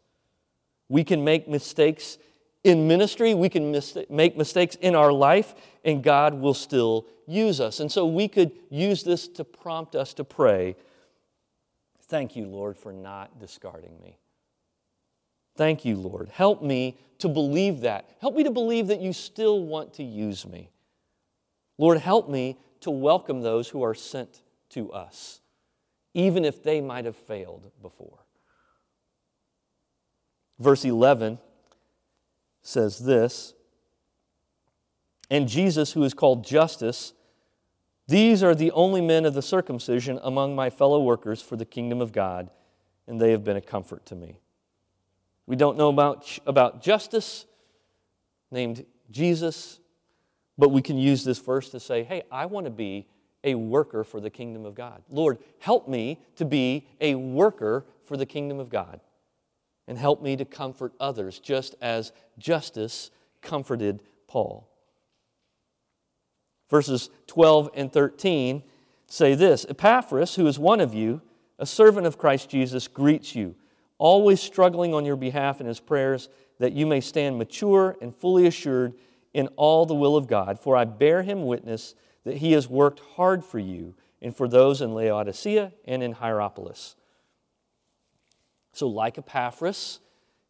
We 0.89 1.03
can 1.03 1.23
make 1.23 1.47
mistakes 1.47 2.17
in 2.63 2.87
ministry, 2.87 3.35
we 3.35 3.47
can 3.47 3.71
mis- 3.71 3.97
make 4.09 4.35
mistakes 4.35 4.75
in 4.75 4.95
our 4.95 5.11
life, 5.13 5.53
and 5.83 6.03
God 6.03 6.33
will 6.33 6.55
still 6.55 7.05
use 7.27 7.59
us. 7.59 7.79
And 7.79 7.91
so 7.91 8.07
we 8.07 8.27
could 8.27 8.51
use 8.71 9.03
this 9.03 9.27
to 9.29 9.43
prompt 9.43 9.95
us 9.95 10.15
to 10.15 10.23
pray 10.23 10.75
Thank 12.07 12.35
you, 12.35 12.45
Lord, 12.45 12.77
for 12.77 12.93
not 12.93 13.39
discarding 13.39 13.99
me. 14.01 14.17
Thank 15.55 15.85
you, 15.85 15.95
Lord. 15.95 16.29
Help 16.29 16.61
me 16.61 16.97
to 17.19 17.29
believe 17.29 17.81
that. 17.81 18.09
Help 18.19 18.35
me 18.35 18.43
to 18.43 18.51
believe 18.51 18.87
that 18.87 19.01
you 19.01 19.13
still 19.13 19.61
want 19.61 19.93
to 19.95 20.03
use 20.03 20.45
me. 20.45 20.69
Lord, 21.77 21.97
help 21.99 22.29
me 22.29 22.57
to 22.81 22.91
welcome 22.91 23.41
those 23.41 23.69
who 23.69 23.83
are 23.83 23.93
sent 23.93 24.41
to 24.69 24.91
us, 24.91 25.41
even 26.13 26.45
if 26.45 26.63
they 26.63 26.81
might 26.81 27.05
have 27.05 27.15
failed 27.15 27.71
before. 27.81 28.19
Verse 30.59 30.85
11 30.85 31.37
says 32.61 32.99
this 32.99 33.53
And 35.29 35.47
Jesus, 35.47 35.93
who 35.93 36.03
is 36.03 36.13
called 36.13 36.45
Justus, 36.45 37.13
these 38.07 38.43
are 38.43 38.55
the 38.55 38.71
only 38.71 39.01
men 39.01 39.25
of 39.25 39.33
the 39.33 39.41
circumcision 39.41 40.19
among 40.23 40.55
my 40.55 40.69
fellow 40.69 41.01
workers 41.01 41.41
for 41.41 41.55
the 41.55 41.65
kingdom 41.65 42.01
of 42.01 42.11
God, 42.11 42.49
and 43.07 43.19
they 43.19 43.31
have 43.31 43.43
been 43.43 43.57
a 43.57 43.61
comfort 43.61 44.05
to 44.07 44.15
me. 44.15 44.39
We 45.47 45.55
don't 45.55 45.77
know 45.77 45.89
about, 45.89 46.39
about 46.45 46.81
Justus, 46.81 47.45
named 48.51 48.85
Jesus, 49.11 49.79
but 50.57 50.69
we 50.69 50.81
can 50.81 50.97
use 50.97 51.23
this 51.23 51.39
verse 51.39 51.69
to 51.69 51.79
say, 51.79 52.03
hey, 52.03 52.23
I 52.31 52.45
want 52.45 52.65
to 52.65 52.71
be 52.71 53.07
a 53.43 53.55
worker 53.55 54.03
for 54.03 54.19
the 54.19 54.29
kingdom 54.29 54.65
of 54.65 54.73
God. 54.73 55.03
Lord, 55.09 55.37
help 55.59 55.87
me 55.87 56.19
to 56.37 56.45
be 56.45 56.87
a 56.99 57.15
worker 57.15 57.85
for 58.05 58.17
the 58.17 58.25
kingdom 58.25 58.59
of 58.59 58.69
God. 58.69 59.01
And 59.87 59.99
help 59.99 60.23
me 60.23 60.35
to 60.37 60.45
comfort 60.45 60.93
others, 60.99 61.37
just 61.37 61.75
as 61.79 62.11
Justus 62.39 63.11
comforted 63.41 64.01
Paul. 64.27 64.67
Verses 66.71 67.11
12 67.27 67.69
and 67.75 67.93
13 67.93 68.63
say 69.05 69.35
this 69.35 69.67
Epaphras, 69.69 70.35
who 70.35 70.47
is 70.47 70.57
one 70.57 70.79
of 70.79 70.95
you, 70.95 71.21
a 71.59 71.67
servant 71.67 72.07
of 72.07 72.17
Christ 72.17 72.49
Jesus, 72.49 72.87
greets 72.87 73.35
you 73.35 73.53
always 73.97 74.41
struggling 74.41 74.93
on 74.93 75.05
your 75.05 75.15
behalf 75.15 75.61
in 75.61 75.67
his 75.67 75.79
prayers, 75.79 76.29
that 76.59 76.73
you 76.73 76.85
may 76.85 77.01
stand 77.01 77.37
mature 77.37 77.97
and 78.01 78.15
fully 78.15 78.47
assured 78.47 78.93
in 79.33 79.47
all 79.55 79.85
the 79.85 79.95
will 79.95 80.15
of 80.15 80.27
God. 80.27 80.59
For 80.59 80.75
I 80.75 80.85
bear 80.85 81.23
him 81.23 81.45
witness 81.45 81.95
that 82.23 82.37
he 82.37 82.53
has 82.53 82.69
worked 82.69 83.01
hard 83.15 83.43
for 83.43 83.59
you 83.59 83.95
and 84.21 84.35
for 84.35 84.47
those 84.47 84.81
in 84.81 84.93
Laodicea 84.93 85.73
and 85.85 86.01
in 86.01 86.13
Hierapolis. 86.13 86.95
So, 88.73 88.87
like 88.87 89.17
Epaphras, 89.17 89.99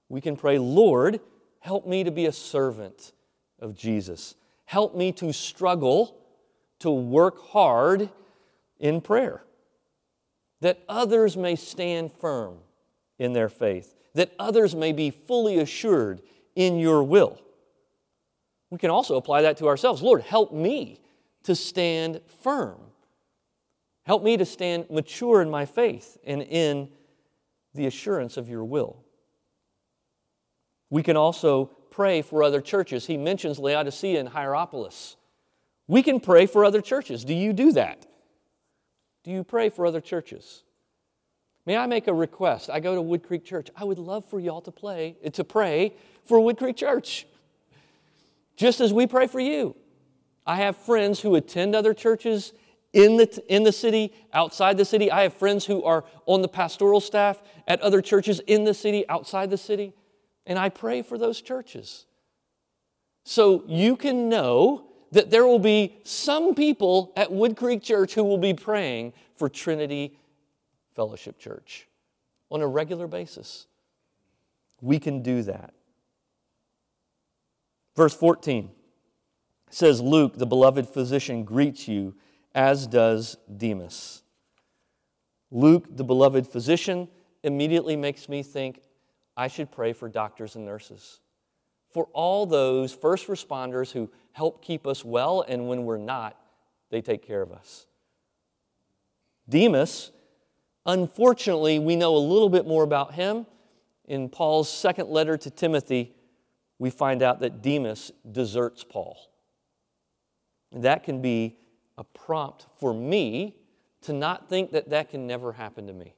we 0.09 0.21
can 0.21 0.35
pray, 0.35 0.57
Lord, 0.57 1.19
help 1.59 1.85
me 1.85 2.03
to 2.03 2.11
be 2.11 2.25
a 2.25 2.31
servant 2.31 3.11
of 3.59 3.75
Jesus. 3.75 4.35
Help 4.65 4.95
me 4.95 5.11
to 5.13 5.31
struggle, 5.33 6.17
to 6.79 6.89
work 6.91 7.39
hard 7.49 8.09
in 8.79 9.01
prayer, 9.01 9.43
that 10.61 10.83
others 10.89 11.37
may 11.37 11.55
stand 11.55 12.11
firm 12.11 12.57
in 13.19 13.33
their 13.33 13.49
faith, 13.49 13.95
that 14.13 14.33
others 14.39 14.75
may 14.75 14.91
be 14.91 15.09
fully 15.09 15.59
assured 15.59 16.21
in 16.55 16.79
your 16.79 17.03
will. 17.03 17.39
We 18.69 18.77
can 18.77 18.89
also 18.89 19.15
apply 19.15 19.43
that 19.43 19.57
to 19.57 19.67
ourselves. 19.67 20.01
Lord, 20.01 20.21
help 20.21 20.51
me 20.51 20.99
to 21.43 21.55
stand 21.55 22.21
firm. 22.41 22.79
Help 24.03 24.23
me 24.23 24.37
to 24.37 24.45
stand 24.45 24.89
mature 24.89 25.41
in 25.41 25.49
my 25.49 25.65
faith 25.65 26.17
and 26.25 26.41
in 26.41 26.89
the 27.73 27.85
assurance 27.85 28.37
of 28.37 28.49
your 28.49 28.63
will. 28.63 29.03
We 30.89 31.03
can 31.03 31.17
also 31.17 31.65
pray 31.89 32.21
for 32.21 32.43
other 32.43 32.61
churches. 32.61 33.05
He 33.05 33.17
mentions 33.17 33.57
Laodicea 33.59 34.19
and 34.19 34.29
Hierapolis. 34.29 35.15
We 35.87 36.03
can 36.03 36.19
pray 36.19 36.45
for 36.45 36.65
other 36.65 36.81
churches. 36.81 37.23
Do 37.23 37.33
you 37.33 37.53
do 37.53 37.71
that? 37.71 38.05
Do 39.23 39.31
you 39.31 39.43
pray 39.43 39.69
for 39.69 39.85
other 39.85 40.01
churches? 40.01 40.63
May 41.65 41.77
I 41.77 41.87
make 41.87 42.07
a 42.07 42.13
request? 42.13 42.69
I 42.69 42.79
go 42.79 42.95
to 42.95 43.01
Wood 43.01 43.23
Creek 43.23 43.43
Church. 43.43 43.69
I 43.75 43.83
would 43.83 43.97
love 43.97 44.23
for 44.25 44.39
y'all 44.39 44.61
to 44.61 44.71
play 44.71 45.17
to 45.33 45.43
pray 45.43 45.93
for 46.23 46.39
Wood 46.39 46.57
Creek 46.57 46.77
Church. 46.77 47.25
just 48.55 48.79
as 48.79 48.93
we 48.93 49.05
pray 49.07 49.27
for 49.27 49.39
you. 49.39 49.75
I 50.45 50.57
have 50.57 50.77
friends 50.77 51.19
who 51.21 51.35
attend 51.35 51.75
other 51.75 51.93
churches 51.93 52.53
in 52.93 53.17
the, 53.17 53.43
in 53.53 53.63
the 53.63 53.71
city, 53.71 54.13
outside 54.31 54.77
the 54.77 54.85
city. 54.85 55.11
I 55.11 55.23
have 55.23 55.33
friends 55.33 55.65
who 55.65 55.83
are 55.83 56.05
on 56.25 56.41
the 56.41 56.47
pastoral 56.47 57.01
staff 57.01 57.41
at 57.67 57.81
other 57.81 58.01
churches 58.01 58.39
in 58.47 58.63
the 58.63 58.73
city, 58.73 59.07
outside 59.09 59.49
the 59.49 59.57
city, 59.57 59.93
and 60.45 60.57
I 60.57 60.69
pray 60.69 61.01
for 61.01 61.17
those 61.17 61.41
churches. 61.41 62.05
So 63.25 63.63
you 63.67 63.97
can 63.97 64.29
know 64.29 64.85
that 65.11 65.31
there 65.31 65.45
will 65.45 65.59
be 65.59 65.97
some 66.03 66.53
people 66.55 67.11
at 67.17 67.31
Wood 67.31 67.57
Creek 67.57 67.81
Church 67.81 68.13
who 68.13 68.23
will 68.23 68.37
be 68.37 68.53
praying 68.53 69.13
for 69.35 69.49
Trinity 69.49 70.17
Fellowship 70.95 71.37
Church 71.37 71.87
on 72.49 72.61
a 72.61 72.67
regular 72.67 73.07
basis. 73.07 73.67
We 74.81 74.99
can 74.99 75.21
do 75.21 75.43
that. 75.43 75.73
Verse 77.95 78.13
14 78.13 78.71
says, 79.69 80.01
Luke, 80.01 80.37
the 80.37 80.45
beloved 80.45 80.87
physician, 80.87 81.43
greets 81.43 81.87
you, 81.87 82.15
as 82.53 82.87
does 82.87 83.37
Demas. 83.57 84.23
Luke, 85.51 85.85
the 85.89 86.03
beloved 86.03 86.47
physician, 86.47 87.07
immediately 87.43 87.95
makes 87.95 88.27
me 88.27 88.43
think 88.43 88.81
I 89.37 89.47
should 89.47 89.71
pray 89.71 89.93
for 89.93 90.07
doctors 90.07 90.55
and 90.55 90.65
nurses, 90.65 91.19
for 91.89 92.07
all 92.13 92.45
those 92.45 92.93
first 92.93 93.27
responders 93.27 93.91
who 93.91 94.09
help 94.31 94.63
keep 94.63 94.87
us 94.87 95.03
well, 95.03 95.43
and 95.47 95.67
when 95.67 95.85
we're 95.85 95.97
not, 95.97 96.37
they 96.89 97.01
take 97.01 97.25
care 97.25 97.41
of 97.41 97.51
us. 97.51 97.87
Demas, 99.47 100.11
unfortunately, 100.85 101.79
we 101.79 101.95
know 101.95 102.15
a 102.15 102.19
little 102.19 102.49
bit 102.49 102.65
more 102.67 102.83
about 102.83 103.13
him. 103.13 103.45
In 104.05 104.29
Paul's 104.29 104.69
second 104.69 105.09
letter 105.09 105.37
to 105.37 105.49
Timothy, 105.49 106.13
we 106.77 106.89
find 106.89 107.23
out 107.23 107.39
that 107.39 107.61
Demas 107.61 108.11
deserts 108.31 108.83
Paul. 108.83 109.17
And 110.71 110.83
that 110.83 111.03
can 111.03 111.21
be 111.21 111.57
a 111.97 112.03
prompt 112.03 112.67
for 112.79 112.93
me 112.93 113.55
to 114.01 114.13
not 114.13 114.49
think 114.49 114.71
that 114.71 114.89
that 114.89 115.09
can 115.09 115.25
never 115.25 115.53
happen 115.53 115.87
to 115.87 115.93
me. 115.93 116.13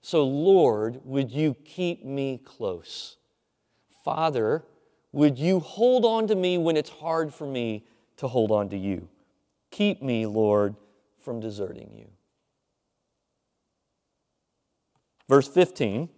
So, 0.00 0.24
Lord, 0.24 1.00
would 1.04 1.30
you 1.30 1.54
keep 1.64 2.04
me 2.04 2.40
close? 2.44 3.16
Father, 4.04 4.64
would 5.12 5.38
you 5.38 5.60
hold 5.60 6.04
on 6.04 6.26
to 6.28 6.34
me 6.34 6.56
when 6.56 6.76
it's 6.76 6.90
hard 6.90 7.34
for 7.34 7.46
me 7.46 7.84
to 8.18 8.28
hold 8.28 8.50
on 8.50 8.68
to 8.70 8.76
you? 8.76 9.08
Keep 9.70 10.02
me, 10.02 10.24
Lord, 10.24 10.76
from 11.18 11.40
deserting 11.40 11.90
you. 11.94 12.08
Verse 15.28 15.46
15 15.46 16.08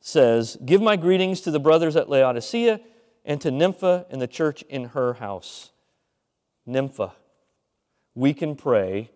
says, 0.00 0.58
Give 0.64 0.82
my 0.82 0.96
greetings 0.96 1.40
to 1.42 1.50
the 1.50 1.60
brothers 1.60 1.96
at 1.96 2.08
Laodicea 2.08 2.80
and 3.24 3.40
to 3.40 3.50
Nympha 3.50 4.06
and 4.10 4.20
the 4.20 4.26
church 4.26 4.62
in 4.68 4.86
her 4.86 5.14
house. 5.14 5.70
Nympha, 6.66 7.12
we 8.14 8.34
can 8.34 8.54
pray, 8.54 9.10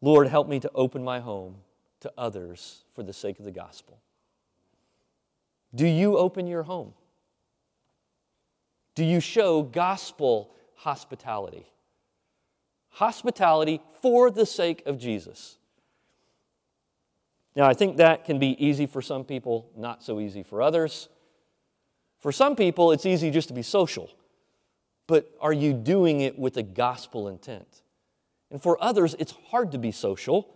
Lord, 0.00 0.28
help 0.28 0.48
me 0.48 0.58
to 0.60 0.70
open 0.74 1.04
my 1.04 1.20
home 1.20 1.56
to 2.00 2.12
others 2.18 2.84
for 2.94 3.02
the 3.02 3.12
sake 3.12 3.38
of 3.38 3.44
the 3.44 3.52
gospel. 3.52 4.00
Do 5.74 5.86
you 5.86 6.18
open 6.18 6.46
your 6.46 6.64
home? 6.64 6.94
Do 8.94 9.04
you 9.04 9.20
show 9.20 9.62
gospel 9.62 10.54
hospitality? 10.74 11.66
Hospitality 12.90 13.80
for 14.00 14.30
the 14.30 14.44
sake 14.44 14.82
of 14.84 14.98
Jesus. 14.98 15.56
Now, 17.54 17.66
I 17.66 17.74
think 17.74 17.98
that 17.98 18.24
can 18.24 18.38
be 18.38 18.56
easy 18.64 18.86
for 18.86 19.02
some 19.02 19.24
people, 19.24 19.70
not 19.76 20.02
so 20.02 20.20
easy 20.20 20.42
for 20.42 20.62
others. 20.62 21.08
For 22.18 22.32
some 22.32 22.56
people, 22.56 22.92
it's 22.92 23.04
easy 23.04 23.30
just 23.30 23.48
to 23.48 23.54
be 23.54 23.62
social, 23.62 24.10
but 25.06 25.30
are 25.40 25.52
you 25.52 25.72
doing 25.72 26.20
it 26.20 26.38
with 26.38 26.56
a 26.56 26.62
gospel 26.62 27.28
intent? 27.28 27.82
And 28.50 28.62
for 28.62 28.82
others, 28.82 29.14
it's 29.18 29.34
hard 29.48 29.72
to 29.72 29.78
be 29.78 29.92
social, 29.92 30.54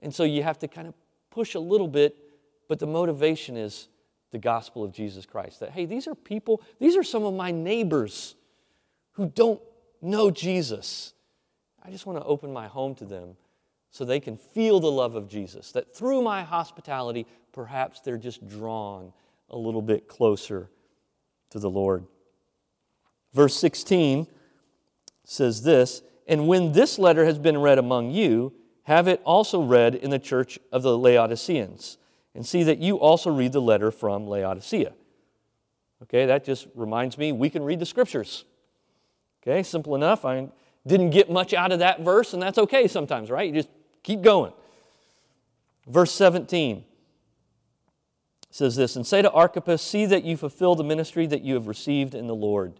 and 0.00 0.14
so 0.14 0.24
you 0.24 0.42
have 0.42 0.58
to 0.58 0.68
kind 0.68 0.88
of 0.88 0.94
push 1.30 1.54
a 1.54 1.60
little 1.60 1.88
bit, 1.88 2.16
but 2.68 2.78
the 2.78 2.86
motivation 2.86 3.56
is 3.56 3.88
the 4.32 4.38
gospel 4.38 4.82
of 4.84 4.92
Jesus 4.92 5.24
Christ. 5.24 5.60
That, 5.60 5.70
hey, 5.70 5.86
these 5.86 6.06
are 6.06 6.14
people, 6.14 6.60
these 6.78 6.96
are 6.96 7.04
some 7.04 7.24
of 7.24 7.34
my 7.34 7.50
neighbors 7.50 8.34
who 9.12 9.26
don't 9.26 9.60
know 10.02 10.30
Jesus. 10.30 11.14
I 11.82 11.90
just 11.90 12.04
want 12.04 12.18
to 12.18 12.24
open 12.24 12.52
my 12.52 12.66
home 12.66 12.94
to 12.96 13.04
them 13.04 13.36
so 13.96 14.04
they 14.04 14.20
can 14.20 14.36
feel 14.36 14.78
the 14.78 14.90
love 14.90 15.14
of 15.14 15.26
Jesus. 15.26 15.72
That 15.72 15.96
through 15.96 16.20
my 16.20 16.42
hospitality, 16.42 17.26
perhaps 17.54 18.00
they're 18.00 18.18
just 18.18 18.46
drawn 18.46 19.10
a 19.48 19.56
little 19.56 19.80
bit 19.80 20.06
closer 20.06 20.68
to 21.48 21.58
the 21.58 21.70
Lord. 21.70 22.04
Verse 23.32 23.56
16 23.56 24.26
says 25.24 25.62
this 25.62 26.02
And 26.28 26.46
when 26.46 26.72
this 26.72 26.98
letter 26.98 27.24
has 27.24 27.38
been 27.38 27.56
read 27.56 27.78
among 27.78 28.10
you, 28.10 28.52
have 28.82 29.08
it 29.08 29.22
also 29.24 29.62
read 29.62 29.94
in 29.94 30.10
the 30.10 30.18
church 30.18 30.58
of 30.70 30.82
the 30.82 30.96
Laodiceans, 30.96 31.96
and 32.34 32.44
see 32.44 32.62
that 32.64 32.76
you 32.76 32.96
also 32.96 33.34
read 33.34 33.52
the 33.52 33.62
letter 33.62 33.90
from 33.90 34.26
Laodicea. 34.26 34.92
Okay, 36.02 36.26
that 36.26 36.44
just 36.44 36.66
reminds 36.74 37.16
me 37.16 37.32
we 37.32 37.48
can 37.48 37.62
read 37.62 37.80
the 37.80 37.86
scriptures. 37.86 38.44
Okay, 39.42 39.62
simple 39.62 39.94
enough. 39.94 40.26
I 40.26 40.48
didn't 40.86 41.10
get 41.10 41.30
much 41.30 41.54
out 41.54 41.72
of 41.72 41.78
that 41.78 42.02
verse, 42.02 42.34
and 42.34 42.42
that's 42.42 42.58
okay 42.58 42.86
sometimes, 42.88 43.30
right? 43.30 43.48
You 43.48 43.54
just 43.54 43.70
keep 44.06 44.22
going. 44.22 44.52
Verse 45.86 46.12
17 46.12 46.84
says 48.50 48.76
this 48.76 48.96
And 48.96 49.06
say 49.06 49.20
to 49.20 49.30
Archippus, 49.30 49.82
See 49.82 50.06
that 50.06 50.24
you 50.24 50.36
fulfill 50.36 50.74
the 50.74 50.84
ministry 50.84 51.26
that 51.26 51.42
you 51.42 51.54
have 51.54 51.66
received 51.66 52.14
in 52.14 52.26
the 52.26 52.34
Lord. 52.34 52.74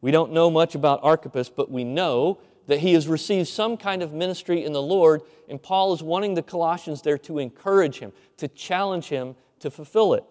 We 0.00 0.10
don't 0.10 0.32
know 0.32 0.50
much 0.50 0.74
about 0.74 1.00
Archippus, 1.02 1.48
but 1.48 1.70
we 1.70 1.82
know 1.82 2.38
that 2.66 2.80
he 2.80 2.92
has 2.92 3.08
received 3.08 3.48
some 3.48 3.76
kind 3.76 4.02
of 4.02 4.12
ministry 4.12 4.64
in 4.64 4.72
the 4.72 4.82
Lord, 4.82 5.22
and 5.48 5.62
Paul 5.62 5.94
is 5.94 6.02
wanting 6.02 6.34
the 6.34 6.42
Colossians 6.42 7.00
there 7.02 7.18
to 7.18 7.38
encourage 7.38 7.98
him, 7.98 8.12
to 8.36 8.48
challenge 8.48 9.06
him 9.06 9.34
to 9.60 9.70
fulfill 9.70 10.14
it. 10.14 10.24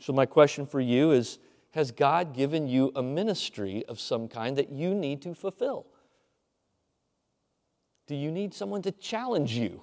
So, 0.00 0.12
my 0.12 0.26
question 0.26 0.66
for 0.66 0.80
you 0.80 1.10
is 1.10 1.38
Has 1.72 1.90
God 1.90 2.34
given 2.34 2.68
you 2.68 2.92
a 2.94 3.02
ministry 3.02 3.84
of 3.88 3.98
some 3.98 4.28
kind 4.28 4.56
that 4.56 4.70
you 4.70 4.94
need 4.94 5.22
to 5.22 5.34
fulfill? 5.34 5.86
Do 8.06 8.14
you 8.14 8.30
need 8.30 8.54
someone 8.54 8.82
to 8.82 8.92
challenge 8.92 9.52
you? 9.52 9.82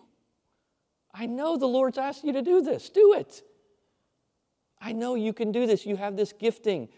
I 1.14 1.26
know 1.26 1.58
the 1.58 1.68
Lord's 1.68 1.98
asked 1.98 2.24
you 2.24 2.34
to 2.34 2.42
do 2.42 2.62
this. 2.62 2.90
Do 2.90 3.14
it. 3.14 3.44
I 4.80 4.94
know 4.94 5.16
you 5.16 5.34
can 5.34 5.52
do 5.52 5.68
this. 5.68 5.86
You 5.86 5.96
have 5.96 6.16
this 6.16 6.34
gifting. 6.34 6.90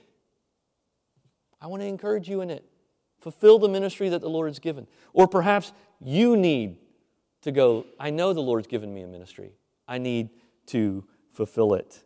I 1.62 1.68
want 1.68 1.82
to 1.82 1.88
encourage 1.88 2.30
you 2.30 2.42
in 2.42 2.50
it. 2.50 2.66
Fulfill 3.20 3.58
the 3.58 3.70
ministry 3.70 4.10
that 4.10 4.22
the 4.22 4.30
Lord 4.30 4.50
has 4.50 4.60
given. 4.60 4.88
Or 5.14 5.28
perhaps 5.28 5.72
you 6.00 6.36
need 6.36 6.78
to 7.42 7.52
go, 7.52 7.86
I 8.00 8.10
know 8.10 8.34
the 8.34 8.42
Lord's 8.42 8.68
given 8.68 8.94
me 8.94 9.02
a 9.02 9.08
ministry. 9.08 9.54
I 9.88 9.98
need 9.98 10.30
to 10.68 11.06
fulfill 11.32 11.74
it. 11.74 12.04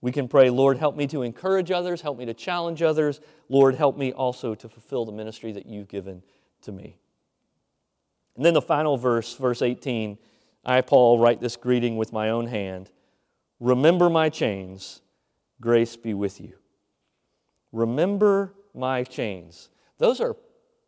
We 0.00 0.12
can 0.12 0.28
pray, 0.28 0.50
Lord, 0.50 0.78
help 0.78 0.96
me 0.96 1.06
to 1.08 1.22
encourage 1.22 1.70
others, 1.70 2.00
help 2.00 2.16
me 2.16 2.24
to 2.24 2.34
challenge 2.34 2.80
others. 2.80 3.20
Lord, 3.48 3.74
help 3.74 3.98
me 3.98 4.12
also 4.12 4.54
to 4.54 4.68
fulfill 4.68 5.04
the 5.04 5.12
ministry 5.12 5.52
that 5.52 5.66
you've 5.66 5.88
given 5.88 6.22
to 6.62 6.72
me. 6.72 6.99
And 8.40 8.46
then 8.46 8.54
the 8.54 8.62
final 8.62 8.96
verse, 8.96 9.34
verse 9.34 9.60
18, 9.60 10.16
I, 10.64 10.80
Paul, 10.80 11.18
write 11.18 11.42
this 11.42 11.56
greeting 11.56 11.98
with 11.98 12.10
my 12.10 12.30
own 12.30 12.46
hand. 12.46 12.90
Remember 13.58 14.08
my 14.08 14.30
chains, 14.30 15.02
grace 15.60 15.94
be 15.94 16.14
with 16.14 16.40
you. 16.40 16.54
Remember 17.70 18.54
my 18.74 19.04
chains. 19.04 19.68
Those 19.98 20.22
are 20.22 20.36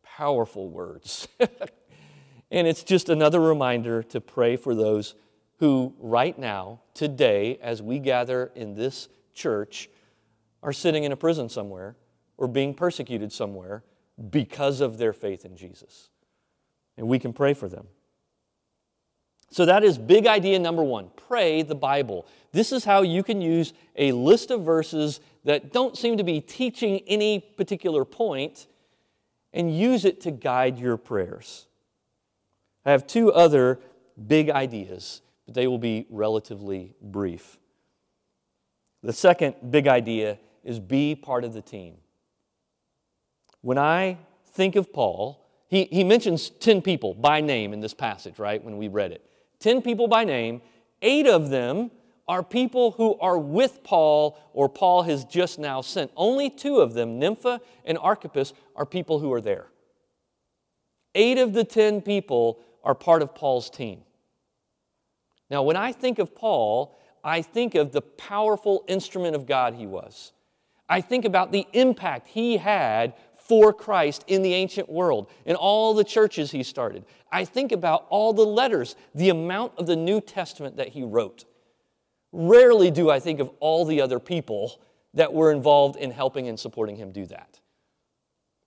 powerful 0.03 0.71
words. 0.71 1.29
and 2.51 2.67
it's 2.67 2.85
just 2.85 3.11
another 3.11 3.39
reminder 3.39 4.03
to 4.05 4.19
pray 4.23 4.57
for 4.57 4.75
those 4.75 5.15
who, 5.59 5.93
right 5.99 6.39
now, 6.39 6.81
today, 6.95 7.59
as 7.61 7.83
we 7.83 7.99
gather 7.99 8.51
in 8.55 8.73
this 8.77 9.11
church, 9.35 9.91
are 10.63 10.73
sitting 10.73 11.05
in 11.05 11.13
a 11.13 11.17
prison 11.17 11.51
somewhere 11.51 11.97
or 12.39 12.49
being 12.49 12.73
persecuted 12.73 13.31
somewhere 13.31 13.85
because 14.31 14.81
of 14.81 14.97
their 14.97 15.13
faith 15.13 15.45
in 15.45 15.55
Jesus. 15.55 16.09
And 16.97 17.09
we 17.09 17.19
can 17.19 17.33
pray 17.33 17.55
for 17.55 17.69
them. 17.69 17.87
So, 19.51 19.67
that 19.67 19.85
is 19.85 19.99
big 19.99 20.27
idea 20.27 20.59
number 20.59 20.83
one 20.83 21.11
pray 21.29 21.63
the 21.63 21.75
Bible. 21.75 22.27
This 22.53 22.73
is 22.73 22.85
how 22.85 23.03
you 23.03 23.23
can 23.23 23.43
use 23.43 23.75
a 23.97 24.13
list 24.13 24.51
of 24.51 24.63
verses 24.63 25.21
that 25.45 25.73
don't 25.73 25.97
seem 25.97 26.17
to 26.17 26.25
be 26.25 26.41
teaching 26.41 27.01
any 27.07 27.41
particular 27.41 28.05
point 28.05 28.67
and 29.53 29.77
use 29.77 30.05
it 30.07 30.23
to 30.23 30.31
guide 30.31 30.79
your 30.79 30.97
prayers. 30.97 31.67
I 32.85 32.93
have 32.93 33.07
two 33.07 33.33
other 33.33 33.79
big 34.27 34.49
ideas, 34.51 35.21
but 35.45 35.55
they 35.55 35.67
will 35.67 35.79
be 35.79 36.07
relatively 36.09 36.95
brief. 37.03 37.59
The 39.03 39.13
second 39.13 39.57
big 39.71 39.87
idea 39.87 40.39
is 40.65 40.79
be 40.79 41.15
part 41.15 41.45
of 41.45 41.53
the 41.53 41.63
team. 41.63 41.97
When 43.61 43.79
I 43.79 44.19
think 44.53 44.77
of 44.77 44.93
Paul, 44.93 45.42
he, 45.73 45.89
he 45.91 46.05
mentions 46.05 46.51
10 46.51 46.83
people 46.83 47.15
by 47.15 47.41
name 47.41 47.73
in 47.73 47.81
this 47.81 47.95
passage, 47.95 48.39
right, 48.39 48.63
when 48.63 48.77
we 48.77 48.89
read 48.89 49.11
it. 49.11 49.25
10 49.61 49.81
people 49.81 50.07
by 50.07 50.23
name, 50.23 50.61
eight 51.01 51.27
of 51.27 51.49
them 51.49 51.91
are 52.29 52.43
people 52.43 52.91
who 52.91 53.19
are 53.21 53.39
with 53.39 53.83
Paul 53.83 54.39
or 54.53 54.69
Paul 54.69 55.05
has 55.05 55.25
just 55.25 55.59
now 55.59 55.81
sent. 55.81 56.11
Only 56.15 56.51
two 56.51 56.81
of 56.81 56.93
them, 56.93 57.19
Nympha 57.19 57.59
and 57.87 57.97
Archippus, 57.97 58.53
are 58.77 58.85
people 58.85 59.19
who 59.19 59.33
are 59.33 59.41
there. 59.41 59.69
Eight 61.15 61.39
of 61.39 61.55
the 61.55 61.65
ten 61.65 62.03
people 62.03 62.61
are 62.85 62.95
part 62.95 63.23
of 63.23 63.35
Paul's 63.35 63.71
team. 63.71 64.03
Now, 65.49 65.63
when 65.63 65.77
I 65.77 65.93
think 65.93 66.19
of 66.19 66.35
Paul, 66.35 66.99
I 67.25 67.41
think 67.41 67.77
of 67.77 67.93
the 67.93 68.03
powerful 68.03 68.85
instrument 68.89 69.35
of 69.37 69.47
God 69.47 69.73
he 69.73 69.87
was. 69.87 70.33
I 70.87 71.01
think 71.01 71.25
about 71.25 71.51
the 71.51 71.67
impact 71.73 72.27
he 72.27 72.59
had 72.59 73.15
for 73.47 73.73
Christ 73.73 74.25
in 74.27 74.43
the 74.43 74.55
ancient 74.55 74.89
world, 74.89 75.31
in 75.45 75.57
all 75.57 75.95
the 75.95 76.05
churches 76.05 76.51
he 76.51 76.63
started. 76.63 77.05
I 77.31 77.45
think 77.45 77.73
about 77.73 78.07
all 78.09 78.33
the 78.33 78.47
letters, 78.47 78.97
the 79.15 79.31
amount 79.31 79.73
of 79.77 79.87
the 79.87 79.97
New 79.97 80.21
Testament 80.21 80.77
that 80.77 80.89
he 80.89 81.03
wrote. 81.03 81.45
Rarely 82.33 82.91
do 82.91 83.11
I 83.11 83.21
think 83.21 83.41
of 83.41 83.51
all 83.61 83.85
the 83.85 84.01
other 84.01 84.19
people 84.19 84.81
that 85.15 85.33
were 85.33 85.53
involved 85.53 85.97
in 85.97 86.11
helping 86.11 86.49
and 86.49 86.59
supporting 86.59 86.97
him 86.97 87.13
do 87.13 87.27
that. 87.27 87.61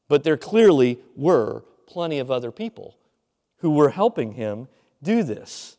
But 0.07 0.23
there 0.23 0.37
clearly 0.37 0.99
were 1.15 1.63
plenty 1.87 2.19
of 2.19 2.29
other 2.29 2.51
people 2.51 2.97
who 3.57 3.71
were 3.71 3.89
helping 3.89 4.33
him 4.33 4.67
do 5.01 5.23
this. 5.23 5.77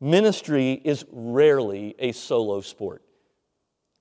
Ministry 0.00 0.80
is 0.84 1.04
rarely 1.10 1.94
a 1.98 2.12
solo 2.12 2.60
sport. 2.60 3.02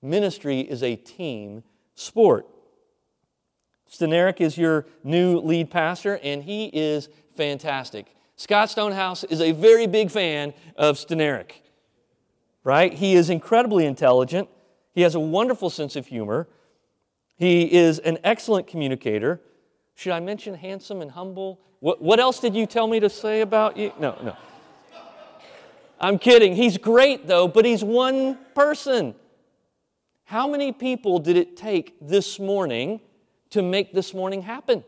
Ministry 0.01 0.62
is 0.62 0.81
a 0.81 0.95
team 0.95 1.63
sport. 1.93 2.47
Steneric 3.91 4.39
is 4.39 4.58
your 4.58 4.86
new 5.04 5.39
lead 5.39 5.69
pastor, 5.69 6.19
and 6.23 6.43
he 6.43 6.65
is 6.67 7.10
fantastic. 7.36 8.15
Scott 8.38 8.69
Stonehouse 8.69 9.23
is 9.25 9.41
a 9.41 9.51
very 9.51 9.86
big 9.86 10.10
fan 10.10 10.54
of 10.77 10.95
Steneric, 10.95 11.62
right? 12.63 12.93
He 12.93 13.13
is 13.15 13.30
incredibly 13.30 13.86
intelligent. 13.86 14.47
He 14.93 15.01
has 15.01 15.15
a 15.15 15.19
wonderful 15.19 15.69
sense 15.69 15.95
of 15.95 16.08
humor. 16.08 16.47
He 17.36 17.71
is 17.73 17.99
an 17.99 18.17
excellent 18.23 18.67
communicator. 18.67 19.41
Should 19.95 20.13
I 20.13 20.19
mention 20.21 20.54
handsome 20.54 21.01
and 21.01 21.12
humble? 21.12 21.60
What, 21.82 22.01
what 22.01 22.19
else 22.19 22.39
did 22.39 22.56
you 22.56 22.65
tell 22.65 22.88
me 22.88 22.99
to 22.99 23.10
say 23.10 23.41
about 23.41 23.75
you? 23.75 23.91
No, 23.99 24.17
no. 24.23 24.38
I'm 25.99 26.17
kidding. 26.17 26.56
He's 26.56 26.77
great, 26.77 27.27
though, 27.27 27.47
but 27.47 27.65
he's 27.65 27.84
one 27.84 28.38
person. 28.56 29.15
How 30.23 30.47
many 30.47 30.71
people 30.71 31.19
did 31.19 31.36
it 31.36 31.58
take 31.58 31.95
this 32.01 32.39
morning 32.39 33.01
to 33.52 33.62
make 33.62 33.94
this 33.94 34.14
morning 34.14 34.42
happen? 34.42 34.84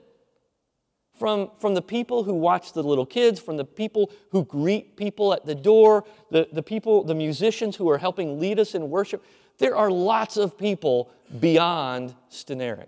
From, 1.20 1.52
from 1.60 1.76
the 1.76 1.82
people 1.82 2.24
who 2.24 2.34
watch 2.34 2.74
the 2.74 2.82
little 2.82 3.06
kids, 3.06 3.40
from 3.40 3.56
the 3.58 3.66
people 3.66 4.12
who 4.32 4.44
greet 4.46 4.98
people 4.98 5.32
at 5.32 5.46
the 5.46 5.54
door, 5.54 6.06
the, 6.32 6.48
the 6.52 6.64
people, 6.64 7.04
the 7.04 7.14
musicians 7.14 7.76
who 7.76 7.88
are 7.90 8.00
helping 8.00 8.40
lead 8.40 8.60
us 8.60 8.74
in 8.74 8.90
worship. 8.90 9.24
There 9.60 9.76
are 9.76 9.92
lots 9.92 10.38
of 10.38 10.58
people 10.58 11.12
beyond 11.40 12.16
Steneric 12.32 12.88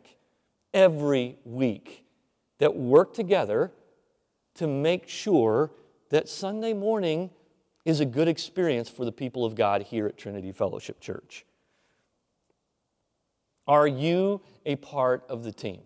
every 0.74 1.38
week 1.46 2.04
that 2.58 2.76
work 2.76 3.14
together 3.14 3.72
to 4.56 4.68
make 4.68 5.08
sure 5.08 5.72
that 6.10 6.28
Sunday 6.28 6.74
morning 6.74 7.30
is 7.84 8.00
a 8.00 8.06
good 8.06 8.28
experience 8.28 8.90
for 8.90 9.06
the 9.06 9.12
people 9.12 9.46
of 9.46 9.54
God 9.54 9.84
here 9.84 10.08
at 10.08 10.18
Trinity 10.18 10.52
Fellowship 10.52 11.00
Church. 11.00 11.46
Are 13.68 13.88
you 13.88 14.42
a 14.66 14.76
part 14.76 15.24
of 15.30 15.44
the 15.44 15.52
team? 15.52 15.82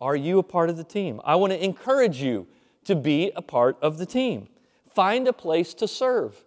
Are 0.00 0.16
you 0.16 0.38
a 0.38 0.42
part 0.42 0.70
of 0.70 0.76
the 0.76 0.84
team? 0.84 1.20
I 1.24 1.36
want 1.36 1.52
to 1.52 1.62
encourage 1.62 2.22
you 2.22 2.46
to 2.84 2.94
be 2.94 3.32
a 3.34 3.42
part 3.42 3.76
of 3.82 3.98
the 3.98 4.06
team. 4.06 4.48
Find 4.94 5.26
a 5.26 5.32
place 5.32 5.74
to 5.74 5.88
serve. 5.88 6.44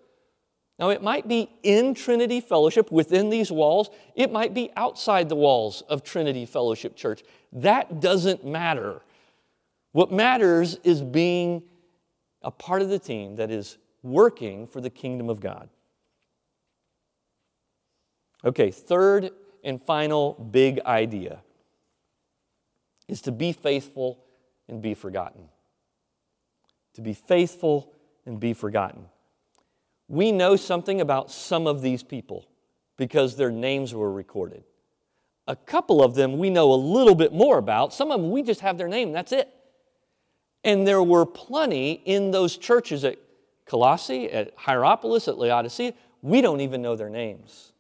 Now, 0.79 0.89
it 0.89 1.03
might 1.03 1.27
be 1.27 1.49
in 1.61 1.93
Trinity 1.93 2.41
Fellowship 2.41 2.91
within 2.91 3.29
these 3.29 3.51
walls, 3.51 3.89
it 4.15 4.31
might 4.31 4.53
be 4.53 4.71
outside 4.75 5.29
the 5.29 5.35
walls 5.35 5.83
of 5.89 6.03
Trinity 6.03 6.45
Fellowship 6.45 6.95
Church. 6.95 7.21
That 7.53 7.99
doesn't 7.99 8.43
matter. 8.43 9.01
What 9.91 10.11
matters 10.11 10.77
is 10.83 11.01
being 11.01 11.61
a 12.41 12.49
part 12.49 12.81
of 12.81 12.89
the 12.89 12.97
team 12.97 13.35
that 13.35 13.51
is 13.51 13.77
working 14.01 14.65
for 14.65 14.81
the 14.81 14.89
kingdom 14.89 15.29
of 15.29 15.39
God. 15.39 15.69
Okay, 18.43 18.71
third 18.71 19.29
and 19.63 19.81
final 19.81 20.33
big 20.33 20.79
idea 20.81 21.39
is 23.07 23.21
to 23.21 23.31
be 23.31 23.51
faithful 23.51 24.23
and 24.67 24.81
be 24.81 24.93
forgotten. 24.93 25.43
To 26.95 27.01
be 27.01 27.13
faithful 27.13 27.93
and 28.25 28.39
be 28.39 28.53
forgotten. 28.53 29.05
We 30.07 30.31
know 30.31 30.55
something 30.55 31.01
about 31.01 31.31
some 31.31 31.67
of 31.67 31.81
these 31.81 32.03
people 32.03 32.45
because 32.97 33.35
their 33.35 33.51
names 33.51 33.93
were 33.93 34.11
recorded. 34.11 34.63
A 35.47 35.55
couple 35.55 36.03
of 36.03 36.15
them 36.15 36.37
we 36.37 36.49
know 36.49 36.71
a 36.71 36.75
little 36.75 37.15
bit 37.15 37.33
more 37.33 37.57
about. 37.57 37.93
Some 37.93 38.11
of 38.11 38.21
them 38.21 38.31
we 38.31 38.43
just 38.43 38.61
have 38.61 38.77
their 38.77 38.87
name, 38.87 39.11
that's 39.11 39.31
it. 39.31 39.49
And 40.63 40.87
there 40.87 41.01
were 41.01 41.25
plenty 41.25 41.93
in 41.93 42.31
those 42.31 42.57
churches 42.57 43.03
at 43.03 43.17
Colossae, 43.65 44.29
at 44.29 44.55
Hierapolis, 44.55 45.27
at 45.27 45.37
Laodicea. 45.37 45.93
We 46.21 46.41
don't 46.41 46.61
even 46.61 46.81
know 46.81 46.95
their 46.95 47.09
names. 47.09 47.70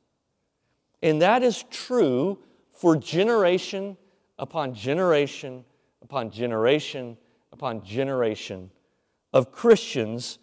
And 1.01 1.21
that 1.21 1.43
is 1.43 1.63
true 1.69 2.39
for 2.71 2.95
generation 2.95 3.97
upon 4.37 4.73
generation 4.73 5.63
upon 6.01 6.31
generation 6.31 7.17
upon 7.51 7.83
generation 7.83 8.71
of 9.33 9.51
Christians 9.51 10.39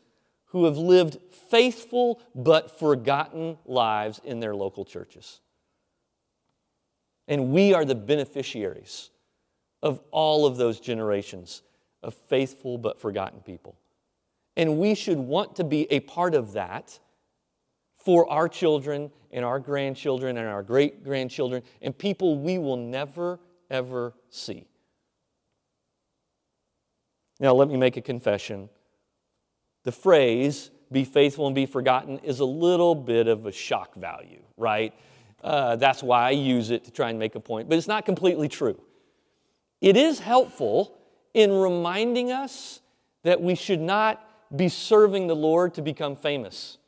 who 0.46 0.64
have 0.64 0.76
lived 0.76 1.18
faithful 1.50 2.20
but 2.34 2.78
forgotten 2.78 3.58
lives 3.66 4.20
in 4.24 4.40
their 4.40 4.54
local 4.54 4.84
churches. 4.84 5.40
And 7.26 7.50
we 7.50 7.74
are 7.74 7.84
the 7.84 7.94
beneficiaries 7.94 9.10
of 9.82 10.00
all 10.10 10.46
of 10.46 10.56
those 10.56 10.80
generations 10.80 11.62
of 12.02 12.14
faithful 12.14 12.78
but 12.78 13.00
forgotten 13.00 13.40
people. 13.40 13.76
And 14.56 14.78
we 14.78 14.94
should 14.94 15.18
want 15.18 15.56
to 15.56 15.64
be 15.64 15.86
a 15.92 16.00
part 16.00 16.34
of 16.34 16.52
that 16.52 16.98
for 17.96 18.28
our 18.30 18.48
children 18.48 19.10
and 19.30 19.44
our 19.44 19.58
grandchildren 19.58 20.36
and 20.38 20.48
our 20.48 20.62
great 20.62 21.04
grandchildren 21.04 21.62
and 21.82 21.96
people 21.96 22.38
we 22.38 22.58
will 22.58 22.76
never, 22.76 23.38
ever 23.70 24.14
see. 24.30 24.66
Now, 27.40 27.54
let 27.54 27.68
me 27.68 27.76
make 27.76 27.96
a 27.96 28.00
confession. 28.00 28.68
The 29.84 29.92
phrase, 29.92 30.70
be 30.90 31.04
faithful 31.04 31.46
and 31.46 31.54
be 31.54 31.66
forgotten, 31.66 32.18
is 32.20 32.40
a 32.40 32.44
little 32.44 32.94
bit 32.94 33.28
of 33.28 33.46
a 33.46 33.52
shock 33.52 33.94
value, 33.94 34.42
right? 34.56 34.92
Uh, 35.42 35.76
that's 35.76 36.02
why 36.02 36.26
I 36.26 36.30
use 36.30 36.70
it 36.70 36.84
to 36.84 36.90
try 36.90 37.10
and 37.10 37.18
make 37.18 37.36
a 37.36 37.40
point, 37.40 37.68
but 37.68 37.78
it's 37.78 37.86
not 37.86 38.04
completely 38.04 38.48
true. 38.48 38.80
It 39.80 39.96
is 39.96 40.18
helpful 40.18 40.98
in 41.32 41.52
reminding 41.52 42.32
us 42.32 42.80
that 43.22 43.40
we 43.40 43.54
should 43.54 43.80
not 43.80 44.24
be 44.56 44.68
serving 44.68 45.26
the 45.26 45.36
Lord 45.36 45.74
to 45.74 45.82
become 45.82 46.16
famous 46.16 46.78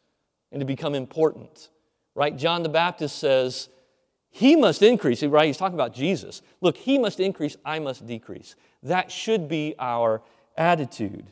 and 0.50 0.61
to 0.61 0.64
become 0.64 0.94
important 0.94 1.68
right? 2.14 2.36
John 2.36 2.62
the 2.62 2.68
Baptist 2.68 3.18
says, 3.18 3.68
He 4.30 4.56
must 4.56 4.82
increase, 4.82 5.22
right? 5.22 5.46
He's 5.46 5.56
talking 5.56 5.74
about 5.74 5.94
Jesus. 5.94 6.42
Look, 6.60 6.76
He 6.76 6.98
must 6.98 7.20
increase, 7.20 7.56
I 7.64 7.78
must 7.78 8.06
decrease. 8.06 8.56
That 8.82 9.10
should 9.10 9.48
be 9.48 9.74
our 9.78 10.22
attitude. 10.56 11.26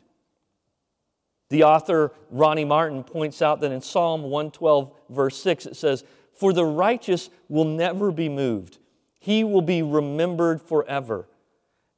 The 1.49 1.63
author, 1.63 2.11
Ronnie 2.29 2.65
Martin, 2.65 3.03
points 3.03 3.41
out 3.41 3.61
that 3.61 3.71
in 3.71 3.81
Psalm 3.81 4.23
112, 4.23 4.91
verse 5.09 5.41
6, 5.41 5.65
it 5.65 5.75
says, 5.75 6.03
For 6.33 6.53
the 6.53 6.65
righteous 6.65 7.29
will 7.47 7.65
never 7.65 8.11
be 8.11 8.29
moved, 8.29 8.77
he 9.19 9.43
will 9.43 9.61
be 9.61 9.81
remembered 9.81 10.61
forever. 10.61 11.27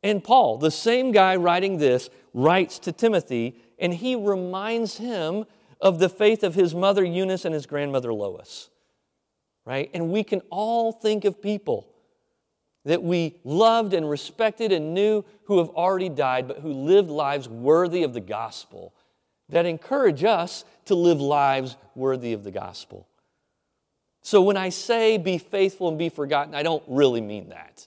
And 0.04 0.24
Paul, 0.24 0.58
the 0.58 0.72
same 0.72 1.12
guy 1.12 1.36
writing 1.36 1.78
this, 1.78 2.10
writes 2.34 2.80
to 2.80 2.92
Timothy, 2.92 3.62
and 3.78 3.94
he 3.94 4.16
reminds 4.16 4.98
him 4.98 5.46
of 5.82 6.00
the 6.00 6.10
faith 6.10 6.44
of 6.44 6.54
his 6.54 6.76
mother 6.76 7.04
Eunice 7.04 7.46
and 7.46 7.54
his 7.54 7.66
grandmother 7.66 8.14
Lois. 8.14 8.70
Right? 9.66 9.90
And 9.94 10.12
we 10.12 10.24
can 10.24 10.42
all 10.50 10.92
think 10.92 11.26
of 11.26 11.42
people 11.42 11.88
that 12.86 13.04
we 13.04 13.36
loved 13.44 13.94
and 13.94 14.10
respected 14.10 14.72
and 14.72 14.94
knew 14.94 15.24
who 15.44 15.60
have 15.60 15.70
already 15.70 16.10
died, 16.10 16.48
but 16.48 16.60
who 16.60 16.74
lived 16.74 17.10
lives 17.10 17.48
worthy 17.48 18.04
of 18.04 18.14
the 18.14 18.22
gospel, 18.22 18.94
that 19.50 19.66
encourage 19.66 20.24
us 20.24 20.66
to 20.86 20.96
live 20.96 21.22
lives 21.22 21.78
worthy 21.94 22.34
of 22.34 22.44
the 22.44 22.52
gospel. 22.52 23.08
So 24.24 24.42
when 24.42 24.58
I 24.58 24.70
say 24.70 25.18
be 25.18 25.38
faithful 25.38 25.90
and 25.90 25.98
be 25.98 26.10
forgotten, 26.10 26.56
I 26.56 26.64
don't 26.64 26.84
really 26.88 27.22
mean 27.22 27.50
that. 27.50 27.86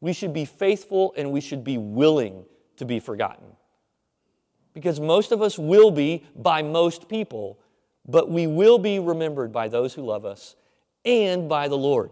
We 0.00 0.12
should 0.12 0.32
be 0.32 0.44
faithful 0.44 1.14
and 1.16 1.32
we 1.32 1.40
should 1.40 1.64
be 1.64 1.78
willing 1.78 2.44
to 2.76 2.84
be 2.84 3.00
forgotten 3.00 3.56
because 4.74 5.00
most 5.00 5.32
of 5.32 5.40
us 5.40 5.58
will 5.58 5.90
be 5.90 6.24
by 6.36 6.62
most 6.62 7.08
people, 7.08 7.58
but 8.06 8.28
we 8.28 8.46
will 8.46 8.78
be 8.78 8.98
remembered 8.98 9.52
by 9.52 9.68
those 9.68 9.94
who 9.94 10.02
love 10.02 10.24
us 10.24 10.56
and 11.04 11.48
by 11.48 11.68
the 11.68 11.78
Lord. 11.78 12.10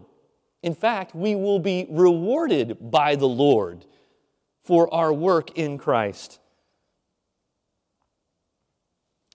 In 0.63 0.73
fact, 0.73 1.13
we 1.13 1.35
will 1.35 1.59
be 1.59 1.85
rewarded 1.89 2.77
by 2.89 3.15
the 3.15 3.27
Lord 3.27 3.85
for 4.63 4.91
our 4.93 5.11
work 5.11 5.57
in 5.57 5.77
Christ. 5.77 6.39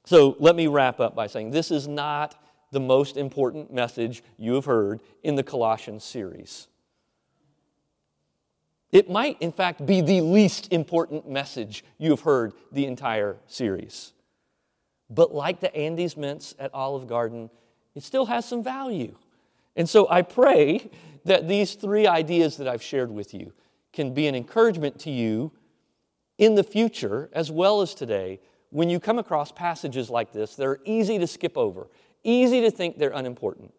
So 0.07 0.37
let 0.38 0.57
me 0.57 0.69
wrap 0.69 1.01
up 1.01 1.14
by 1.14 1.27
saying 1.27 1.51
this 1.51 1.71
is 1.71 1.87
not 1.87 2.43
the 2.73 2.81
most 2.81 3.19
important 3.19 3.71
message 3.71 4.23
you 4.38 4.55
have 4.55 4.64
heard 4.64 5.03
in 5.23 5.35
the 5.35 5.43
Colossians 5.43 6.03
series. 6.03 6.69
It 8.90 9.11
might, 9.11 9.40
in 9.40 9.53
fact, 9.53 9.85
be 9.85 10.01
the 10.01 10.22
least 10.22 10.72
important 10.72 11.29
message 11.29 11.85
you 11.98 12.11
have 12.11 12.20
heard 12.20 12.53
the 12.72 12.87
entire 12.87 13.37
series. 13.46 14.12
But 15.11 15.35
like 15.35 15.61
the 15.61 15.74
Andes 15.74 16.16
mints 16.16 16.55
at 16.59 16.72
Olive 16.74 17.07
Garden, 17.07 17.51
it 17.94 18.03
still 18.03 18.27
has 18.27 18.46
some 18.46 18.62
value. 18.62 19.14
And 19.77 19.88
so 19.88 20.09
I 20.09 20.22
pray 20.22 20.90
that 21.24 21.48
these 21.48 21.74
three 21.74 22.07
ideas 22.07 22.57
that 22.57 22.68
I've 22.68 22.83
shared 22.83 23.11
with 23.11 23.35
you 23.35 23.53
can 23.92 24.14
be 24.14 24.27
an 24.27 24.35
encouragement 24.35 24.98
to 25.01 25.11
you 25.11 25.53
in 26.38 26.55
the 26.55 26.64
future 26.64 27.29
as 27.33 27.51
well 27.51 27.81
as 27.83 27.94
today 27.94 28.40
when 28.70 28.90
you 28.90 29.01
come 29.01 29.18
across 29.18 29.51
passages 29.51 30.11
like 30.11 30.33
this 30.33 30.55
that 30.57 30.66
are 30.66 30.81
easy 30.85 31.18
to 31.18 31.27
skip 31.27 31.57
over, 31.57 31.88
easy 32.22 32.61
to 32.61 32.70
think 32.70 32.98
they're 32.98 33.11
unimportant. 33.11 33.72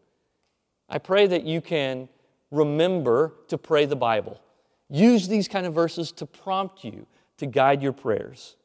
I 0.87 0.97
pray 0.97 1.27
that 1.27 1.43
you 1.43 1.61
can 1.61 2.09
remember 2.51 3.33
to 3.47 3.57
pray 3.57 3.85
the 3.85 3.95
Bible. 3.95 4.41
Use 4.89 5.27
these 5.27 5.47
kind 5.47 5.65
of 5.65 5.73
verses 5.73 6.11
to 6.13 6.25
prompt 6.25 6.83
you 6.83 7.05
to 7.37 7.45
guide 7.45 7.81
your 7.81 7.93
prayers. 7.93 8.55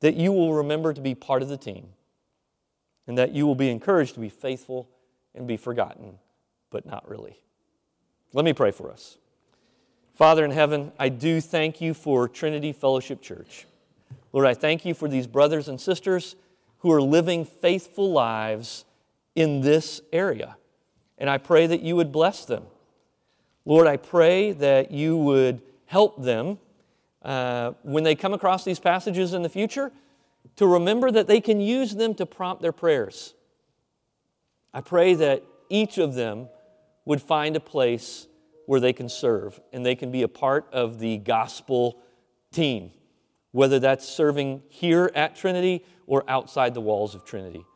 That 0.00 0.14
you 0.14 0.32
will 0.32 0.54
remember 0.54 0.92
to 0.92 1.00
be 1.00 1.14
part 1.14 1.42
of 1.42 1.48
the 1.48 1.56
team 1.56 1.88
and 3.06 3.18
that 3.18 3.32
you 3.32 3.46
will 3.46 3.54
be 3.54 3.70
encouraged 3.70 4.14
to 4.14 4.20
be 4.20 4.28
faithful 4.28 4.88
and 5.34 5.46
be 5.46 5.56
forgotten, 5.56 6.18
but 6.70 6.86
not 6.86 7.08
really. 7.08 7.40
Let 8.32 8.44
me 8.44 8.52
pray 8.52 8.70
for 8.70 8.90
us. 8.90 9.16
Father 10.14 10.44
in 10.44 10.50
heaven, 10.50 10.92
I 10.98 11.08
do 11.08 11.40
thank 11.40 11.80
you 11.80 11.94
for 11.94 12.28
Trinity 12.28 12.72
Fellowship 12.72 13.22
Church. 13.22 13.66
Lord, 14.32 14.46
I 14.46 14.54
thank 14.54 14.84
you 14.84 14.92
for 14.92 15.08
these 15.08 15.26
brothers 15.26 15.68
and 15.68 15.80
sisters 15.80 16.36
who 16.78 16.92
are 16.92 17.00
living 17.00 17.44
faithful 17.44 18.12
lives 18.12 18.84
in 19.34 19.60
this 19.60 20.00
area. 20.12 20.56
And 21.16 21.30
I 21.30 21.38
pray 21.38 21.66
that 21.66 21.82
you 21.82 21.96
would 21.96 22.12
bless 22.12 22.44
them. 22.44 22.64
Lord, 23.68 23.86
I 23.86 23.98
pray 23.98 24.52
that 24.52 24.92
you 24.92 25.14
would 25.18 25.60
help 25.84 26.22
them 26.22 26.56
uh, 27.20 27.72
when 27.82 28.02
they 28.02 28.14
come 28.14 28.32
across 28.32 28.64
these 28.64 28.78
passages 28.78 29.34
in 29.34 29.42
the 29.42 29.50
future 29.50 29.92
to 30.56 30.66
remember 30.66 31.10
that 31.10 31.26
they 31.26 31.42
can 31.42 31.60
use 31.60 31.94
them 31.94 32.14
to 32.14 32.24
prompt 32.24 32.62
their 32.62 32.72
prayers. 32.72 33.34
I 34.72 34.80
pray 34.80 35.12
that 35.16 35.44
each 35.68 35.98
of 35.98 36.14
them 36.14 36.48
would 37.04 37.20
find 37.20 37.56
a 37.56 37.60
place 37.60 38.26
where 38.64 38.80
they 38.80 38.94
can 38.94 39.10
serve 39.10 39.60
and 39.70 39.84
they 39.84 39.94
can 39.94 40.10
be 40.10 40.22
a 40.22 40.28
part 40.28 40.66
of 40.72 40.98
the 40.98 41.18
gospel 41.18 42.00
team, 42.50 42.90
whether 43.52 43.78
that's 43.78 44.08
serving 44.08 44.62
here 44.70 45.12
at 45.14 45.36
Trinity 45.36 45.84
or 46.06 46.24
outside 46.26 46.72
the 46.72 46.80
walls 46.80 47.14
of 47.14 47.22
Trinity. 47.26 47.66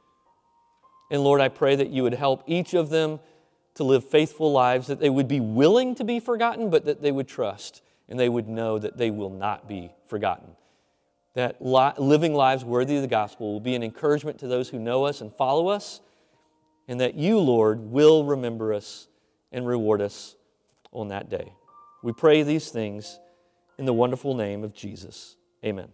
And 1.11 1.23
Lord, 1.23 1.43
I 1.43 1.49
pray 1.49 1.77
that 1.77 1.91
you 1.91 2.03
would 2.03 2.15
help 2.15 2.45
each 2.47 2.73
of 2.73 2.89
them 2.89 3.21
to 3.75 3.85
live 3.85 4.09
faithful 4.09 4.53
lives, 4.53 4.87
that 4.87 5.01
they 5.01 5.11
would 5.11 5.29
be 5.29 5.41
willing 5.41 5.95
to 5.95 6.05
be 6.05 6.21
forgotten, 6.21 6.71
but 6.71 6.85
that 6.85 7.03
they 7.03 7.13
would 7.13 7.29
trust 7.29 7.83
and 8.09 8.19
they 8.19 8.29
would 8.29 8.49
know 8.49 8.79
that 8.79 8.99
they 8.99 9.11
will 9.11 9.31
not 9.31 9.67
be 9.67 9.91
forgotten. 10.07 10.49
That 11.35 11.57
li- 11.65 11.95
living 11.97 12.35
lives 12.35 12.65
worthy 12.65 12.97
of 12.97 13.03
the 13.03 13.09
gospel 13.09 13.53
will 13.53 13.61
be 13.61 13.75
an 13.75 13.83
encouragement 13.83 14.39
to 14.41 14.49
those 14.49 14.69
who 14.69 14.79
know 14.79 15.05
us 15.05 15.23
and 15.23 15.33
follow 15.33 15.69
us, 15.69 16.01
and 16.89 17.01
that 17.01 17.15
you, 17.15 17.39
Lord, 17.39 17.81
will 17.81 18.25
remember 18.25 18.75
us 18.75 19.09
and 19.51 19.67
reward 19.67 20.03
us 20.03 20.37
on 20.93 21.09
that 21.09 21.31
day. 21.31 21.55
We 22.03 22.13
pray 22.13 22.43
these 22.43 22.69
things 22.69 23.19
in 23.79 23.87
the 23.87 23.95
wonderful 23.95 24.35
name 24.35 24.63
of 24.63 24.75
Jesus. 24.75 25.37
Amen. 25.65 25.89